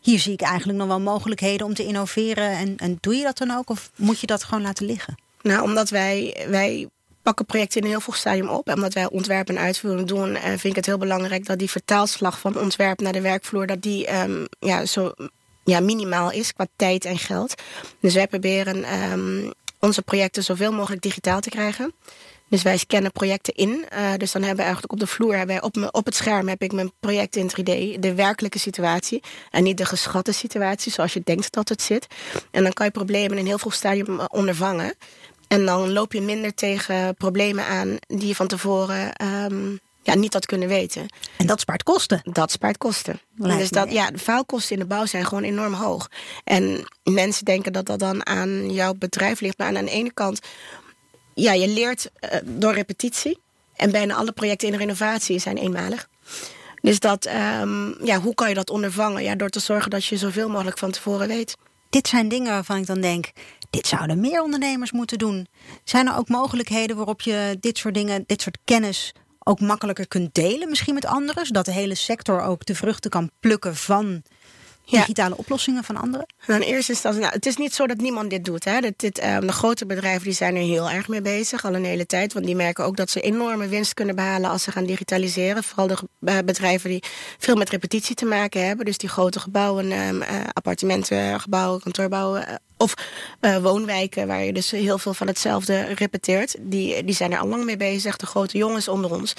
hier 0.00 0.18
zie 0.18 0.32
ik 0.32 0.40
eigenlijk 0.40 0.78
nog 0.78 0.88
wel 0.88 1.00
mogelijkheden 1.00 1.66
om 1.66 1.74
te 1.74 1.86
innoveren. 1.86 2.50
En, 2.50 2.76
en 2.76 2.98
doe 3.00 3.14
je 3.14 3.22
dat 3.22 3.38
dan 3.38 3.50
ook 3.50 3.70
of 3.70 3.90
moet 3.96 4.20
je 4.20 4.26
dat 4.26 4.44
gewoon 4.44 4.62
laten 4.62 4.86
liggen? 4.86 5.14
Nou, 5.42 5.62
omdat 5.62 5.90
wij, 5.90 6.46
wij 6.48 6.88
pakken 7.22 7.46
projecten 7.46 7.78
in 7.80 7.84
een 7.84 7.92
heel 7.92 8.00
vroeg 8.00 8.16
stadium 8.16 8.48
op. 8.48 8.68
En 8.68 8.74
omdat 8.74 8.94
wij 8.94 9.10
ontwerp 9.10 9.48
en 9.48 9.58
uitvoering 9.58 10.08
doen, 10.08 10.34
en 10.34 10.58
vind 10.58 10.64
ik 10.64 10.76
het 10.76 10.86
heel 10.86 10.98
belangrijk 10.98 11.46
dat 11.46 11.58
die 11.58 11.70
vertaalslag 11.70 12.38
van 12.38 12.58
ontwerp 12.58 13.00
naar 13.00 13.12
de 13.12 13.20
werkvloer, 13.20 13.66
dat 13.66 13.82
die 13.82 14.14
um, 14.14 14.46
ja, 14.58 14.86
zo 14.86 15.12
ja, 15.64 15.80
minimaal 15.80 16.30
is 16.30 16.52
qua 16.52 16.66
tijd 16.76 17.04
en 17.04 17.18
geld. 17.18 17.54
Dus 18.00 18.14
wij 18.14 18.26
proberen 18.26 19.02
um, 19.12 19.52
onze 19.78 20.02
projecten 20.02 20.44
zoveel 20.44 20.72
mogelijk 20.72 21.02
digitaal 21.02 21.40
te 21.40 21.50
krijgen. 21.50 21.94
Dus 22.54 22.62
wij 22.62 22.76
scannen 22.76 23.12
projecten 23.12 23.54
in. 23.54 23.68
Uh, 23.68 24.12
dus 24.16 24.32
dan 24.32 24.40
hebben 24.42 24.56
we 24.56 24.62
eigenlijk 24.62 24.92
op 24.92 24.98
de 24.98 25.06
vloer, 25.06 25.36
hebben 25.36 25.56
wij 25.56 25.64
op, 25.64 25.76
me, 25.76 25.90
op 25.90 26.04
het 26.04 26.14
scherm 26.14 26.48
heb 26.48 26.62
ik 26.62 26.72
mijn 26.72 26.92
project 27.00 27.36
in 27.36 27.50
3D, 27.50 27.98
de 28.00 28.14
werkelijke 28.14 28.58
situatie. 28.58 29.22
En 29.50 29.62
niet 29.62 29.78
de 29.78 29.84
geschatte 29.84 30.32
situatie, 30.32 30.92
zoals 30.92 31.12
je 31.12 31.20
denkt 31.24 31.52
dat 31.52 31.68
het 31.68 31.82
zit. 31.82 32.06
En 32.50 32.62
dan 32.62 32.72
kan 32.72 32.86
je 32.86 32.92
problemen 32.92 33.30
in 33.30 33.38
een 33.38 33.46
heel 33.46 33.58
vroeg 33.58 33.74
stadium 33.74 34.20
eh, 34.20 34.24
ondervangen. 34.28 34.94
En 35.48 35.66
dan 35.66 35.92
loop 35.92 36.12
je 36.12 36.20
minder 36.20 36.54
tegen 36.54 37.14
problemen 37.14 37.66
aan 37.66 37.96
die 38.06 38.26
je 38.26 38.34
van 38.34 38.46
tevoren 38.46 39.12
um, 39.24 39.80
ja, 40.02 40.14
niet 40.14 40.32
had 40.32 40.46
kunnen 40.46 40.68
weten. 40.68 41.06
En 41.36 41.46
dat 41.46 41.60
spaart 41.60 41.82
kosten. 41.82 42.20
Dat 42.24 42.50
spaart 42.50 42.78
kosten. 42.78 43.20
dus 43.34 43.70
dat, 43.70 43.92
ja, 43.92 44.10
de 44.10 44.18
faalkosten 44.18 44.72
in 44.72 44.82
de 44.82 44.88
bouw 44.88 45.06
zijn 45.06 45.26
gewoon 45.26 45.44
enorm 45.44 45.72
hoog. 45.72 46.10
En 46.44 46.88
mensen 47.02 47.44
denken 47.44 47.72
dat 47.72 47.86
dat 47.86 47.98
dan 47.98 48.26
aan 48.26 48.72
jouw 48.72 48.94
bedrijf 48.94 49.40
ligt. 49.40 49.58
Maar 49.58 49.66
aan 49.66 49.84
de 49.84 49.90
ene 49.90 50.12
kant 50.12 50.40
ja, 51.34 51.52
je 51.52 51.68
leert 51.68 52.10
uh, 52.20 52.30
door 52.44 52.74
repetitie. 52.74 53.38
En 53.76 53.90
bijna 53.90 54.14
alle 54.14 54.32
projecten 54.32 54.68
in 54.68 54.74
renovatie 54.74 55.38
zijn 55.38 55.56
eenmalig. 55.56 56.08
Dus 56.80 56.98
dat, 56.98 57.26
um, 57.60 57.96
ja, 58.04 58.20
hoe 58.20 58.34
kan 58.34 58.48
je 58.48 58.54
dat 58.54 58.70
ondervangen? 58.70 59.22
Ja, 59.22 59.34
door 59.34 59.48
te 59.48 59.60
zorgen 59.60 59.90
dat 59.90 60.04
je 60.04 60.16
zoveel 60.16 60.48
mogelijk 60.48 60.78
van 60.78 60.90
tevoren 60.90 61.28
weet. 61.28 61.56
Dit 61.90 62.08
zijn 62.08 62.28
dingen 62.28 62.52
waarvan 62.52 62.76
ik 62.76 62.86
dan 62.86 63.00
denk, 63.00 63.30
dit 63.70 63.86
zouden 63.86 64.20
meer 64.20 64.42
ondernemers 64.42 64.92
moeten 64.92 65.18
doen. 65.18 65.46
Zijn 65.84 66.06
er 66.06 66.16
ook 66.16 66.28
mogelijkheden 66.28 66.96
waarop 66.96 67.20
je 67.20 67.56
dit 67.60 67.78
soort 67.78 67.94
dingen, 67.94 68.24
dit 68.26 68.42
soort 68.42 68.58
kennis 68.64 69.12
ook 69.38 69.60
makkelijker 69.60 70.08
kunt 70.08 70.34
delen, 70.34 70.68
misschien 70.68 70.94
met 70.94 71.06
anderen, 71.06 71.46
zodat 71.46 71.64
de 71.64 71.72
hele 71.72 71.94
sector 71.94 72.42
ook 72.42 72.64
de 72.64 72.74
vruchten 72.74 73.10
kan 73.10 73.30
plukken 73.40 73.76
van 73.76 74.22
digitale 74.84 75.36
oplossingen 75.36 75.84
van 75.84 75.96
anderen? 75.96 76.26
Nou, 76.46 76.60
in 76.60 76.66
eerste 76.66 76.92
instantie, 76.92 77.20
nou, 77.20 77.32
het 77.32 77.46
is 77.46 77.56
niet 77.56 77.74
zo 77.74 77.86
dat 77.86 77.96
niemand 77.96 78.30
dit 78.30 78.44
doet. 78.44 78.64
Hè. 78.64 78.80
Dat 78.80 78.92
dit, 78.96 79.24
um, 79.24 79.46
de 79.46 79.52
grote 79.52 79.86
bedrijven 79.86 80.24
die 80.24 80.32
zijn 80.32 80.56
er 80.56 80.62
heel 80.62 80.90
erg 80.90 81.08
mee 81.08 81.22
bezig, 81.22 81.64
al 81.64 81.74
een 81.74 81.84
hele 81.84 82.06
tijd. 82.06 82.32
Want 82.32 82.46
die 82.46 82.56
merken 82.56 82.84
ook 82.84 82.96
dat 82.96 83.10
ze 83.10 83.20
enorme 83.20 83.68
winst 83.68 83.94
kunnen 83.94 84.14
behalen 84.14 84.50
als 84.50 84.62
ze 84.62 84.70
gaan 84.70 84.86
digitaliseren. 84.86 85.64
Vooral 85.64 85.86
de 85.86 85.96
uh, 86.20 86.38
bedrijven 86.44 86.90
die 86.90 87.02
veel 87.38 87.56
met 87.56 87.70
repetitie 87.70 88.14
te 88.14 88.24
maken 88.24 88.66
hebben. 88.66 88.84
Dus 88.84 88.98
die 88.98 89.08
grote 89.08 89.40
gebouwen, 89.40 89.92
um, 89.92 90.22
uh, 90.22 90.28
appartementengebouwen, 90.52 91.80
kantoorbouwen 91.80 92.60
of 92.76 92.94
uh, 93.40 93.56
woonwijken 93.56 94.26
waar 94.26 94.44
je 94.44 94.52
dus 94.52 94.70
heel 94.70 94.98
veel 94.98 95.14
van 95.14 95.26
hetzelfde 95.26 95.82
repeteert. 95.82 96.56
Die, 96.60 97.04
die 97.04 97.14
zijn 97.14 97.32
er 97.32 97.38
al 97.38 97.48
lang 97.48 97.64
mee 97.64 97.76
bezig, 97.76 98.16
de 98.16 98.26
grote 98.26 98.58
jongens 98.58 98.88
onder 98.88 99.12
ons. 99.12 99.34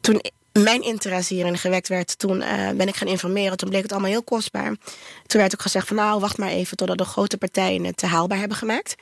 Toen 0.00 0.20
mijn 0.62 0.82
interesse 0.82 1.34
hierin 1.34 1.58
gewekt 1.58 1.88
werd, 1.88 2.18
toen 2.18 2.40
uh, 2.40 2.70
ben 2.70 2.88
ik 2.88 2.96
gaan 2.96 3.08
informeren. 3.08 3.56
Toen 3.56 3.68
bleek 3.68 3.82
het 3.82 3.92
allemaal 3.92 4.10
heel 4.10 4.22
kostbaar. 4.22 4.76
Toen 5.26 5.40
werd 5.40 5.54
ook 5.54 5.62
gezegd 5.62 5.86
van 5.86 5.96
nou, 5.96 6.20
wacht 6.20 6.38
maar 6.38 6.48
even 6.48 6.76
totdat 6.76 6.98
de 6.98 7.04
grote 7.04 7.36
partijen 7.36 7.84
het 7.84 8.02
haalbaar 8.02 8.38
hebben 8.38 8.56
gemaakt. 8.56 8.94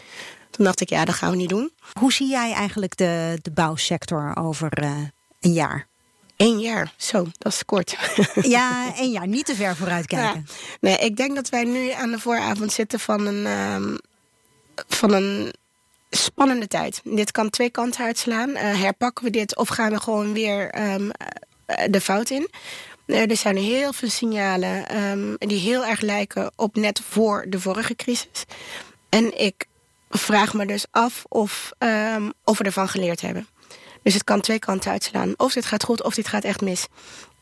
Toen 0.50 0.64
dacht 0.64 0.80
ik, 0.80 0.88
ja, 0.88 1.04
dat 1.04 1.14
gaan 1.14 1.30
we 1.30 1.36
niet 1.36 1.48
doen. 1.48 1.72
Hoe 1.98 2.12
zie 2.12 2.28
jij 2.28 2.52
eigenlijk 2.52 2.96
de, 2.96 3.38
de 3.42 3.50
bouwsector 3.50 4.36
over 4.36 4.82
uh, 4.82 4.90
een 5.40 5.52
jaar? 5.52 5.86
Eén 6.36 6.60
jaar, 6.60 6.94
zo, 6.96 7.26
dat 7.38 7.52
is 7.52 7.64
kort. 7.64 7.96
Ja, 8.56 8.94
één 8.96 9.10
jaar, 9.10 9.26
niet 9.26 9.46
te 9.46 9.54
ver 9.54 9.76
vooruit 9.76 10.06
kijken. 10.06 10.46
Ja. 10.46 10.54
Nee, 10.80 10.96
ik 10.98 11.16
denk 11.16 11.34
dat 11.34 11.48
wij 11.48 11.64
nu 11.64 11.90
aan 11.90 12.10
de 12.10 12.18
vooravond 12.18 12.72
zitten 12.72 13.00
van 13.00 13.26
een, 13.26 13.46
um, 13.46 13.98
van 14.88 15.12
een 15.12 15.52
spannende 16.16 16.66
tijd. 16.66 17.00
Dit 17.04 17.30
kan 17.30 17.50
twee 17.50 17.70
kanten 17.70 18.04
uitslaan. 18.04 18.50
Uh, 18.50 18.56
herpakken 18.56 19.24
we 19.24 19.30
dit 19.30 19.56
of 19.56 19.68
gaan 19.68 19.90
we 19.90 20.00
gewoon 20.00 20.32
weer 20.32 20.92
um, 20.94 21.10
de 21.90 22.00
fout 22.00 22.30
in? 22.30 22.50
Uh, 23.06 23.30
er 23.30 23.36
zijn 23.36 23.56
heel 23.56 23.92
veel 23.92 24.10
signalen 24.10 25.02
um, 25.02 25.36
die 25.38 25.58
heel 25.58 25.86
erg 25.86 26.00
lijken 26.00 26.52
op 26.56 26.76
net 26.76 27.00
voor 27.08 27.44
de 27.48 27.60
vorige 27.60 27.96
crisis. 27.96 28.44
En 29.08 29.40
ik 29.40 29.66
vraag 30.10 30.54
me 30.54 30.66
dus 30.66 30.86
af 30.90 31.24
of, 31.28 31.70
um, 31.78 32.32
of 32.44 32.58
we 32.58 32.64
ervan 32.64 32.88
geleerd 32.88 33.20
hebben. 33.20 33.46
Dus 34.02 34.14
het 34.14 34.24
kan 34.24 34.40
twee 34.40 34.58
kanten 34.58 34.90
uitslaan. 34.90 35.34
Of 35.36 35.52
dit 35.52 35.64
gaat 35.64 35.84
goed 35.84 36.02
of 36.02 36.14
dit 36.14 36.28
gaat 36.28 36.44
echt 36.44 36.60
mis. 36.60 36.86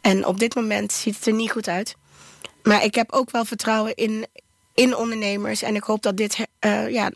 En 0.01 0.27
op 0.27 0.39
dit 0.39 0.55
moment 0.55 0.93
ziet 0.93 1.17
het 1.17 1.27
er 1.27 1.33
niet 1.33 1.51
goed 1.51 1.69
uit. 1.69 1.97
Maar 2.63 2.85
ik 2.85 2.95
heb 2.95 3.13
ook 3.13 3.31
wel 3.31 3.45
vertrouwen 3.45 3.95
in, 3.95 4.27
in 4.75 4.97
ondernemers. 4.97 5.63
En 5.63 5.75
ik 5.75 5.83
hoop 5.83 6.03
dat 6.03 6.17
dit 6.17 6.47
ja, 6.89 7.11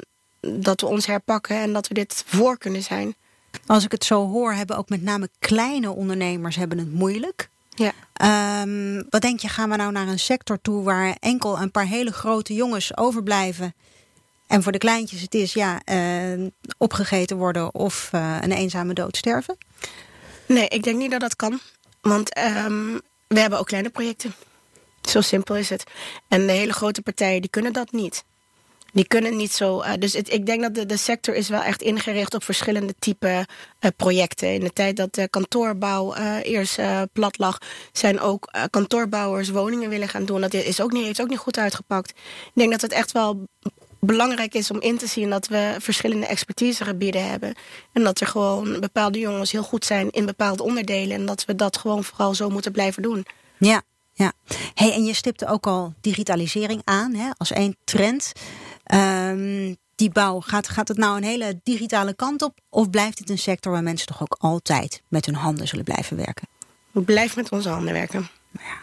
dat 0.47 0.81
we 0.81 0.87
ons 0.87 1.07
herpakken 1.07 1.57
en 1.57 1.73
dat 1.73 1.89
we 1.89 1.95
dit 1.95 2.25
voor 2.27 2.59
kunnen 2.59 2.83
zijn. 2.83 3.15
Als 3.67 3.85
ik 3.85 3.93
het 3.93 4.05
zo 4.05 4.29
hoor, 4.29 4.53
hebben 4.53 4.77
ook 4.77 4.89
met 4.89 5.03
name 5.03 5.29
kleine 5.39 5.91
ondernemers 5.91 6.57
hebben 6.57 6.79
het 6.79 6.93
moeilijk. 6.93 7.49
Ja. 7.75 7.93
Um, 8.63 9.07
wat 9.11 9.23
denk 9.23 9.41
je, 9.41 9.49
gaan 9.49 9.71
we 9.71 9.77
nou 9.77 9.93
naar 9.93 10.09
een 10.09 10.19
sector 10.19 10.61
toe 10.63 10.83
waar 10.83 11.17
enkel 11.21 11.61
een 11.61 11.71
paar 11.71 11.87
hele 11.87 12.13
grote 12.13 12.55
jongens 12.55 12.97
overblijven? 12.97 13.75
En 14.47 14.63
voor 14.63 14.73
de 14.73 14.79
kleintjes 14.79 15.21
het 15.21 15.35
is 15.35 15.53
ja, 15.53 15.81
uh, 15.93 16.49
opgegeten 16.79 17.37
worden 17.37 17.75
of 17.75 18.11
uh, 18.15 18.37
een 18.41 18.53
eenzame 18.53 18.93
dood 18.93 19.17
sterven? 19.17 19.57
Nee, 20.47 20.69
ik 20.69 20.83
denk 20.83 20.97
niet 20.97 21.11
dat 21.11 21.21
dat 21.21 21.37
kan. 21.37 21.61
Want 22.01 22.39
um, 22.39 23.01
we 23.27 23.41
hebben 23.41 23.59
ook 23.59 23.67
kleine 23.67 23.91
projecten. 23.91 24.35
Zo 25.03 25.21
simpel 25.21 25.57
is 25.57 25.71
het. 25.71 25.85
En 26.29 26.47
de 26.47 26.53
hele 26.53 26.73
grote 26.73 27.03
partijen 27.03 27.41
die 27.41 27.51
kunnen 27.51 27.73
dat 27.73 27.93
niet. 27.93 28.25
Die 28.95 29.07
kunnen 29.07 29.37
niet 29.37 29.53
zo. 29.53 29.83
Uh, 29.83 29.93
dus 29.99 30.15
ik 30.15 30.47
denk 30.47 30.75
dat 30.75 30.89
de, 30.89 30.97
sector 30.97 31.35
is 31.35 31.49
wel 31.49 31.63
echt 31.63 31.83
ingericht 31.83 32.35
op 32.35 32.45
verschillende 32.45 32.95
type 32.99 33.47
uh, 33.81 33.91
projecten. 33.97 34.55
In 34.55 34.61
de 34.61 34.73
tijd 34.73 34.97
dat 34.97 35.15
de 35.15 35.29
kantoorbouw 35.29 36.17
uh, 36.17 36.37
eerst 36.43 36.81
plat 37.13 37.39
lag, 37.39 37.59
zijn 37.93 38.21
ook 38.21 38.51
kantoorbouwers 38.71 39.49
woningen 39.49 39.89
willen 39.89 40.09
gaan 40.09 40.25
doen. 40.25 40.41
Dat 40.41 40.55
is 40.55 40.81
ook 40.81 40.93
niet, 40.93 41.05
heeft 41.05 41.21
ook 41.21 41.29
niet 41.29 41.39
goed 41.39 41.59
uitgepakt. 41.59 42.11
Ik 42.11 42.53
denk 42.55 42.71
dat 42.71 42.81
het 42.81 42.93
echt 42.93 43.13
wel 43.13 43.49
belangrijk 44.01 44.55
is 44.55 44.71
om 44.71 44.81
in 44.81 44.99
te 44.99 45.07
zien 45.07 45.31
dat 45.31 45.47
we 45.47 45.77
verschillende 45.79 46.27
expertisegebieden 46.27 47.29
hebben. 47.29 47.55
En 47.93 48.05
dat 48.05 48.21
er 48.21 48.27
gewoon 48.27 48.81
bepaalde 48.81 49.19
jongens 49.19 49.53
heel 49.53 49.63
goed 49.63 49.85
zijn 49.85 50.11
in 50.11 50.27
bepaalde 50.27 50.63
onderdelen. 50.63 51.17
En 51.17 51.27
dat 51.27 51.45
we 51.45 51.55
dat 51.55 51.77
gewoon 51.77 52.05
vooral 52.05 52.35
zo 52.35 52.49
moeten 52.49 52.73
blijven 52.73 53.03
doen. 53.03 53.27
Ja, 53.59 53.83
ja. 54.13 54.33
Hey, 54.75 54.93
en 54.93 55.05
je 55.05 55.15
stipte 55.15 55.47
ook 55.47 55.67
al 55.67 55.95
digitalisering 56.01 56.81
aan 56.85 57.15
hè, 57.15 57.31
als 57.37 57.53
één 57.53 57.77
trend. 57.85 58.33
Um, 58.95 59.77
die 59.95 60.11
bouw, 60.11 60.41
gaat, 60.41 60.69
gaat 60.69 60.89
het 60.89 60.97
nou 60.97 61.17
een 61.17 61.23
hele 61.23 61.61
digitale 61.63 62.15
kant 62.15 62.43
op? 62.43 62.59
Of 62.71 62.91
blijft 62.91 63.19
het 63.19 63.31
een 63.31 63.39
sector 63.39 63.73
waar 63.73 63.83
mensen 63.83 64.07
toch 64.07 64.23
ook 64.23 64.37
altijd 64.39 65.03
met 65.09 65.27
hun 65.27 65.35
handen 65.35 65.69
zullen 65.69 65.85
blijven 65.85 66.17
werken? 66.17 66.49
We 66.91 67.01
blijven 67.01 67.43
met 67.43 67.53
onze 67.53 67.69
handen 67.69 67.93
werken. 67.93 68.29
Ja. 68.53 68.83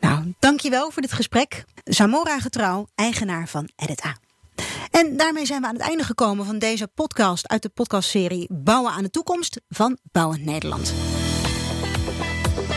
Nou, 0.00 0.34
dankjewel 0.38 0.90
voor 0.90 1.02
dit 1.02 1.12
gesprek. 1.12 1.64
Zamora 1.84 2.40
Getrouw, 2.40 2.86
eigenaar 2.94 3.48
van 3.48 3.68
Edit 3.76 4.04
A. 4.04 4.16
En 4.90 5.16
daarmee 5.16 5.46
zijn 5.46 5.60
we 5.60 5.66
aan 5.66 5.74
het 5.74 5.82
einde 5.82 6.04
gekomen 6.04 6.46
van 6.46 6.58
deze 6.58 6.88
podcast 6.94 7.48
uit 7.48 7.62
de 7.62 7.68
podcastserie 7.68 8.48
Bouwen 8.52 8.92
aan 8.92 9.02
de 9.02 9.10
Toekomst 9.10 9.60
van 9.68 9.98
Bouwend 10.12 10.44
Nederland. 10.44 10.92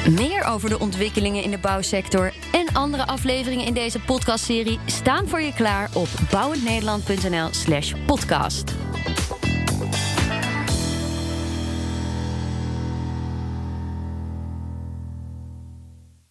Meer 0.10 0.44
over 0.44 0.70
de 0.70 0.80
ontwikkelingen 0.80 1.44
in 1.44 1.52
de 1.52 1.58
bouwsector 1.58 2.34
en 2.52 2.74
andere 2.74 3.08
afleveringen 3.08 3.66
in 3.66 3.74
deze 3.74 4.00
podcastserie 4.00 4.80
staan 4.86 5.28
voor 5.28 5.42
je 5.42 5.54
klaar 5.54 5.90
op 5.94 6.08
bouwendnederland.nl/slash 6.32 7.94
podcast. 8.06 8.74